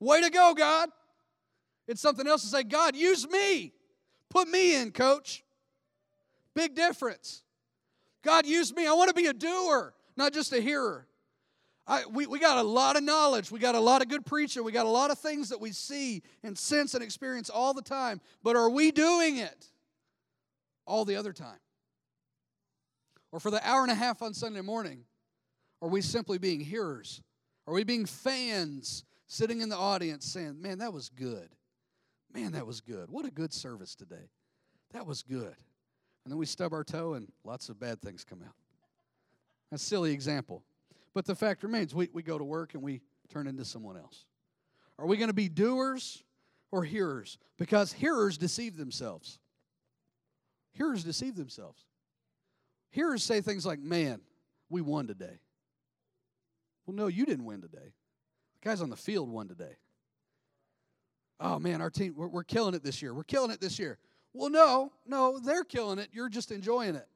Way 0.00 0.20
to 0.20 0.30
go, 0.30 0.52
God. 0.54 0.90
It's 1.88 2.02
something 2.02 2.26
else 2.26 2.42
to 2.42 2.48
say, 2.48 2.64
God, 2.64 2.96
use 2.96 3.26
me. 3.28 3.72
Put 4.28 4.48
me 4.48 4.76
in, 4.76 4.90
coach. 4.90 5.44
Big 6.56 6.74
difference. 6.74 7.42
God, 8.24 8.46
used 8.46 8.74
me. 8.74 8.86
I 8.86 8.94
want 8.94 9.08
to 9.08 9.14
be 9.14 9.26
a 9.26 9.34
doer, 9.34 9.92
not 10.16 10.32
just 10.32 10.54
a 10.54 10.60
hearer. 10.60 11.06
I, 11.86 12.04
we, 12.10 12.26
we 12.26 12.40
got 12.40 12.56
a 12.56 12.66
lot 12.66 12.96
of 12.96 13.04
knowledge. 13.04 13.52
We 13.52 13.60
got 13.60 13.74
a 13.74 13.80
lot 13.80 14.00
of 14.00 14.08
good 14.08 14.24
preaching. 14.24 14.64
We 14.64 14.72
got 14.72 14.86
a 14.86 14.90
lot 14.90 15.10
of 15.10 15.18
things 15.18 15.50
that 15.50 15.60
we 15.60 15.70
see 15.70 16.22
and 16.42 16.56
sense 16.56 16.94
and 16.94 17.04
experience 17.04 17.50
all 17.50 17.74
the 17.74 17.82
time. 17.82 18.22
But 18.42 18.56
are 18.56 18.70
we 18.70 18.90
doing 18.90 19.36
it 19.36 19.66
all 20.86 21.04
the 21.04 21.16
other 21.16 21.34
time? 21.34 21.60
Or 23.32 23.38
for 23.38 23.50
the 23.50 23.64
hour 23.68 23.82
and 23.82 23.92
a 23.92 23.94
half 23.94 24.22
on 24.22 24.32
Sunday 24.32 24.62
morning, 24.62 25.04
are 25.82 25.90
we 25.90 26.00
simply 26.00 26.38
being 26.38 26.60
hearers? 26.60 27.20
Are 27.66 27.74
we 27.74 27.84
being 27.84 28.06
fans 28.06 29.04
sitting 29.26 29.60
in 29.60 29.68
the 29.68 29.76
audience 29.76 30.24
saying, 30.24 30.60
Man, 30.60 30.78
that 30.78 30.92
was 30.92 31.10
good. 31.10 31.50
Man, 32.32 32.52
that 32.52 32.66
was 32.66 32.80
good. 32.80 33.10
What 33.10 33.26
a 33.26 33.30
good 33.30 33.52
service 33.52 33.94
today. 33.94 34.30
That 34.92 35.06
was 35.06 35.22
good. 35.22 35.54
And 36.26 36.32
then 36.32 36.38
we 36.38 36.46
stub 36.46 36.72
our 36.72 36.82
toe 36.82 37.14
and 37.14 37.28
lots 37.44 37.68
of 37.68 37.78
bad 37.78 38.02
things 38.02 38.24
come 38.24 38.42
out. 38.44 38.56
That's 39.70 39.80
a 39.84 39.86
silly 39.86 40.10
example. 40.10 40.64
But 41.14 41.24
the 41.24 41.36
fact 41.36 41.62
remains, 41.62 41.94
we, 41.94 42.08
we 42.12 42.24
go 42.24 42.36
to 42.36 42.42
work 42.42 42.74
and 42.74 42.82
we 42.82 43.00
turn 43.32 43.46
into 43.46 43.64
someone 43.64 43.96
else. 43.96 44.24
Are 44.98 45.06
we 45.06 45.18
going 45.18 45.28
to 45.28 45.34
be 45.34 45.48
doers 45.48 46.24
or 46.72 46.82
hearers? 46.82 47.38
Because 47.58 47.92
hearers 47.92 48.38
deceive 48.38 48.76
themselves. 48.76 49.38
Hearers 50.72 51.04
deceive 51.04 51.36
themselves. 51.36 51.84
Hearers 52.90 53.22
say 53.22 53.40
things 53.40 53.64
like, 53.64 53.78
man, 53.78 54.20
we 54.68 54.80
won 54.80 55.06
today. 55.06 55.38
Well, 56.86 56.96
no, 56.96 57.06
you 57.06 57.24
didn't 57.24 57.44
win 57.44 57.60
today. 57.60 57.92
The 58.60 58.68
guys 58.68 58.82
on 58.82 58.90
the 58.90 58.96
field 58.96 59.30
won 59.30 59.46
today. 59.46 59.76
Oh, 61.38 61.60
man, 61.60 61.80
our 61.80 61.90
team, 61.90 62.14
we're, 62.16 62.26
we're 62.26 62.42
killing 62.42 62.74
it 62.74 62.82
this 62.82 63.00
year. 63.00 63.14
We're 63.14 63.22
killing 63.22 63.52
it 63.52 63.60
this 63.60 63.78
year. 63.78 64.00
Well, 64.36 64.50
no, 64.50 64.92
no, 65.06 65.38
they're 65.38 65.64
killing 65.64 65.98
it. 65.98 66.10
You're 66.12 66.28
just 66.28 66.52
enjoying 66.52 66.94
it. 66.94 67.08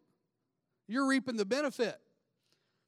You're 0.88 1.06
reaping 1.06 1.36
the 1.36 1.44
benefit. 1.44 1.96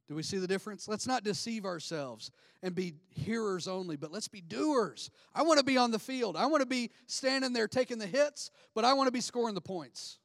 Do 0.08 0.14
we 0.14 0.22
see 0.22 0.38
the 0.38 0.46
difference? 0.46 0.88
Let's 0.88 1.06
not 1.06 1.22
deceive 1.22 1.64
ourselves 1.64 2.30
and 2.62 2.74
be 2.74 2.94
hearers 3.10 3.68
only, 3.68 3.96
but 3.96 4.10
let's 4.10 4.28
be 4.28 4.40
doers. 4.40 5.10
I 5.34 5.42
want 5.42 5.58
to 5.58 5.64
be 5.64 5.76
on 5.76 5.90
the 5.90 5.98
field. 5.98 6.36
I 6.36 6.46
want 6.46 6.62
to 6.62 6.66
be 6.66 6.90
standing 7.06 7.52
there 7.52 7.68
taking 7.68 7.98
the 7.98 8.06
hits, 8.06 8.50
but 8.74 8.84
I 8.84 8.94
want 8.94 9.06
to 9.06 9.12
be 9.12 9.20
scoring 9.20 9.54
the 9.54 9.60
points. 9.60 10.18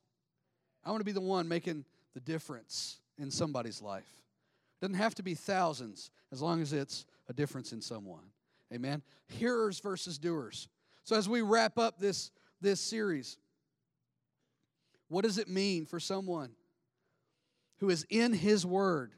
I 0.86 0.90
want 0.90 1.02
to 1.02 1.06
be 1.06 1.12
the 1.12 1.22
one 1.22 1.48
making 1.48 1.86
the 2.14 2.22
difference 2.22 3.00
in 3.18 3.30
somebody's 3.30 3.82
life. 3.82 4.10
It 4.82 4.86
doesn't 4.86 5.02
have 5.02 5.16
to 5.16 5.24
be 5.24 5.34
thousands 5.34 6.12
as 6.32 6.42
long 6.42 6.62
as 6.62 6.72
it's 6.72 7.06
a 7.28 7.34
difference 7.34 7.74
in 7.74 7.82
someone. 7.82 8.24
Amen. 8.74 9.02
Hearers 9.28 9.80
versus 9.80 10.18
doers. 10.18 10.70
So 11.04 11.16
as 11.16 11.28
we 11.28 11.42
wrap 11.42 11.78
up 11.78 12.00
this 12.00 12.32
this 12.60 12.82
series, 12.82 13.38
what 15.10 15.24
does 15.24 15.38
it 15.38 15.48
mean 15.48 15.86
for 15.86 16.00
someone 16.00 16.52
who 17.80 17.90
is 17.90 18.06
in 18.10 18.34
his 18.34 18.66
word 18.66 19.14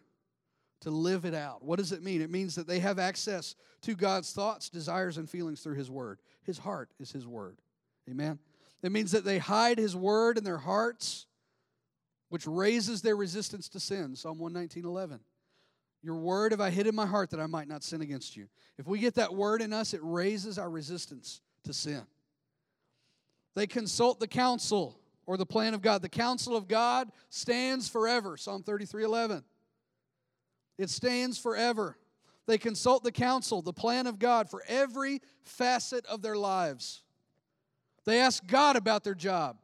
to 0.81 0.91
live 0.91 1.25
it 1.25 1.33
out. 1.33 1.63
What 1.63 1.77
does 1.77 1.91
it 1.91 2.03
mean? 2.03 2.21
It 2.21 2.31
means 2.31 2.55
that 2.55 2.67
they 2.67 2.79
have 2.79 2.99
access 2.99 3.55
to 3.81 3.95
God's 3.95 4.31
thoughts, 4.31 4.69
desires, 4.69 5.17
and 5.17 5.29
feelings 5.29 5.61
through 5.61 5.75
His 5.75 5.91
Word. 5.91 6.19
His 6.43 6.57
heart 6.57 6.89
is 6.99 7.11
His 7.11 7.27
Word. 7.27 7.57
Amen? 8.09 8.39
It 8.81 8.91
means 8.91 9.11
that 9.11 9.25
they 9.25 9.39
hide 9.39 9.77
His 9.77 9.95
Word 9.95 10.37
in 10.37 10.43
their 10.43 10.57
hearts, 10.57 11.25
which 12.29 12.47
raises 12.47 13.01
their 13.01 13.15
resistance 13.15 13.67
to 13.69 13.79
sin. 13.79 14.15
Psalm 14.15 14.39
119 14.39 14.85
11. 14.85 15.19
Your 16.01 16.15
word 16.15 16.53
have 16.53 16.61
I 16.61 16.69
hid 16.69 16.87
in 16.87 16.95
my 16.95 17.05
heart 17.05 17.31
that 17.31 17.41
I 17.41 17.45
might 17.45 17.67
not 17.67 17.83
sin 17.83 17.99
against 17.99 18.37
you. 18.37 18.47
If 18.77 18.87
we 18.87 18.99
get 18.99 19.15
that 19.15 19.33
word 19.33 19.61
in 19.61 19.73
us, 19.73 19.93
it 19.93 19.99
raises 20.01 20.57
our 20.57 20.69
resistance 20.69 21.41
to 21.65 21.73
sin. 21.73 22.03
They 23.53 23.67
consult 23.67 24.21
the 24.21 24.27
counsel 24.27 24.97
or 25.29 25.37
the 25.37 25.45
plan 25.45 25.75
of 25.75 25.83
God. 25.83 26.01
The 26.01 26.09
counsel 26.09 26.57
of 26.57 26.67
God 26.67 27.11
stands 27.29 27.87
forever. 27.87 28.35
Psalm 28.35 28.63
33 28.63 29.03
11. 29.03 29.43
It 30.79 30.89
stands 30.89 31.37
forever. 31.37 31.99
They 32.47 32.57
consult 32.57 33.03
the 33.03 33.11
counsel, 33.11 33.61
the 33.61 33.71
plan 33.71 34.07
of 34.07 34.17
God 34.17 34.49
for 34.49 34.63
every 34.67 35.21
facet 35.43 36.03
of 36.07 36.23
their 36.23 36.35
lives. 36.35 37.03
They 38.05 38.21
ask 38.21 38.43
God 38.47 38.75
about 38.75 39.03
their 39.03 39.13
job 39.13 39.57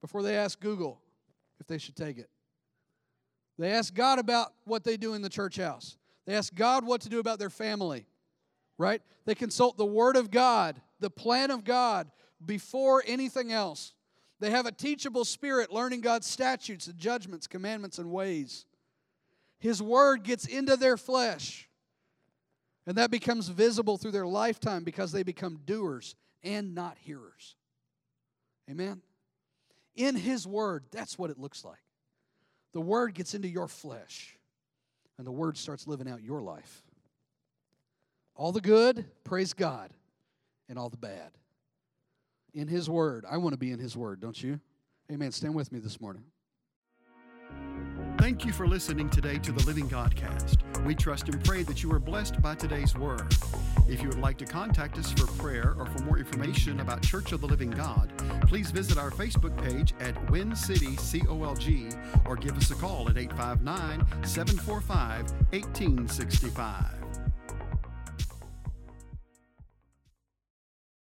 before 0.00 0.24
they 0.24 0.34
ask 0.34 0.58
Google 0.58 1.00
if 1.60 1.68
they 1.68 1.78
should 1.78 1.94
take 1.94 2.18
it. 2.18 2.28
They 3.56 3.70
ask 3.70 3.94
God 3.94 4.18
about 4.18 4.52
what 4.64 4.82
they 4.82 4.96
do 4.96 5.14
in 5.14 5.22
the 5.22 5.28
church 5.28 5.58
house. 5.58 5.96
They 6.26 6.34
ask 6.34 6.52
God 6.52 6.84
what 6.84 7.02
to 7.02 7.08
do 7.08 7.20
about 7.20 7.38
their 7.38 7.50
family, 7.50 8.04
right? 8.78 9.00
They 9.26 9.36
consult 9.36 9.76
the 9.76 9.86
Word 9.86 10.16
of 10.16 10.32
God, 10.32 10.80
the 10.98 11.10
plan 11.10 11.52
of 11.52 11.62
God, 11.62 12.10
before 12.44 13.04
anything 13.06 13.52
else. 13.52 13.94
They 14.40 14.50
have 14.50 14.66
a 14.66 14.72
teachable 14.72 15.26
spirit, 15.26 15.70
learning 15.70 16.00
God's 16.00 16.26
statutes 16.26 16.86
and 16.86 16.98
judgments, 16.98 17.46
commandments, 17.46 17.98
and 17.98 18.10
ways. 18.10 18.64
His 19.58 19.82
Word 19.82 20.24
gets 20.24 20.46
into 20.46 20.76
their 20.76 20.96
flesh, 20.96 21.68
and 22.86 22.96
that 22.96 23.10
becomes 23.10 23.48
visible 23.48 23.98
through 23.98 24.12
their 24.12 24.26
lifetime 24.26 24.82
because 24.82 25.12
they 25.12 25.22
become 25.22 25.60
doers 25.66 26.16
and 26.42 26.74
not 26.74 26.96
hearers. 26.98 27.56
Amen? 28.70 29.02
In 29.94 30.16
His 30.16 30.46
Word, 30.46 30.84
that's 30.90 31.18
what 31.18 31.30
it 31.30 31.38
looks 31.38 31.64
like 31.64 31.78
the 32.72 32.80
Word 32.80 33.14
gets 33.14 33.34
into 33.34 33.48
your 33.48 33.68
flesh, 33.68 34.38
and 35.18 35.26
the 35.26 35.32
Word 35.32 35.58
starts 35.58 35.86
living 35.86 36.08
out 36.08 36.22
your 36.22 36.40
life. 36.40 36.82
All 38.36 38.52
the 38.52 38.60
good, 38.60 39.04
praise 39.24 39.52
God, 39.52 39.90
and 40.68 40.78
all 40.78 40.88
the 40.88 40.96
bad. 40.96 41.32
In 42.54 42.68
His 42.68 42.88
Word. 42.88 43.24
I 43.30 43.36
want 43.36 43.52
to 43.52 43.58
be 43.58 43.72
in 43.72 43.78
His 43.78 43.96
Word, 43.96 44.20
don't 44.20 44.40
you? 44.42 44.60
Amen. 45.10 45.32
Stand 45.32 45.54
with 45.54 45.72
me 45.72 45.80
this 45.80 46.00
morning. 46.00 46.24
Thank 48.18 48.44
you 48.44 48.52
for 48.52 48.68
listening 48.68 49.08
today 49.08 49.38
to 49.38 49.50
the 49.50 49.64
Living 49.64 49.88
Godcast. 49.88 50.58
We 50.84 50.94
trust 50.94 51.28
and 51.28 51.42
pray 51.42 51.62
that 51.62 51.82
you 51.82 51.90
are 51.92 51.98
blessed 51.98 52.40
by 52.42 52.54
today's 52.54 52.94
word. 52.94 53.34
If 53.88 54.02
you 54.02 54.08
would 54.08 54.20
like 54.20 54.36
to 54.38 54.44
contact 54.44 54.98
us 54.98 55.10
for 55.10 55.26
prayer 55.42 55.74
or 55.78 55.86
for 55.86 56.04
more 56.04 56.18
information 56.18 56.80
about 56.80 57.02
Church 57.02 57.32
of 57.32 57.40
the 57.40 57.46
Living 57.48 57.70
God, 57.70 58.12
please 58.46 58.70
visit 58.70 58.98
our 58.98 59.10
Facebook 59.10 59.56
page 59.64 59.94
at 60.00 60.30
Win 60.30 60.54
City 60.54 60.96
COLG 60.96 62.26
or 62.26 62.36
give 62.36 62.56
us 62.58 62.70
a 62.70 62.74
call 62.74 63.08
at 63.08 63.16
859 63.16 64.06
745 64.24 65.32
1865. 65.52 66.99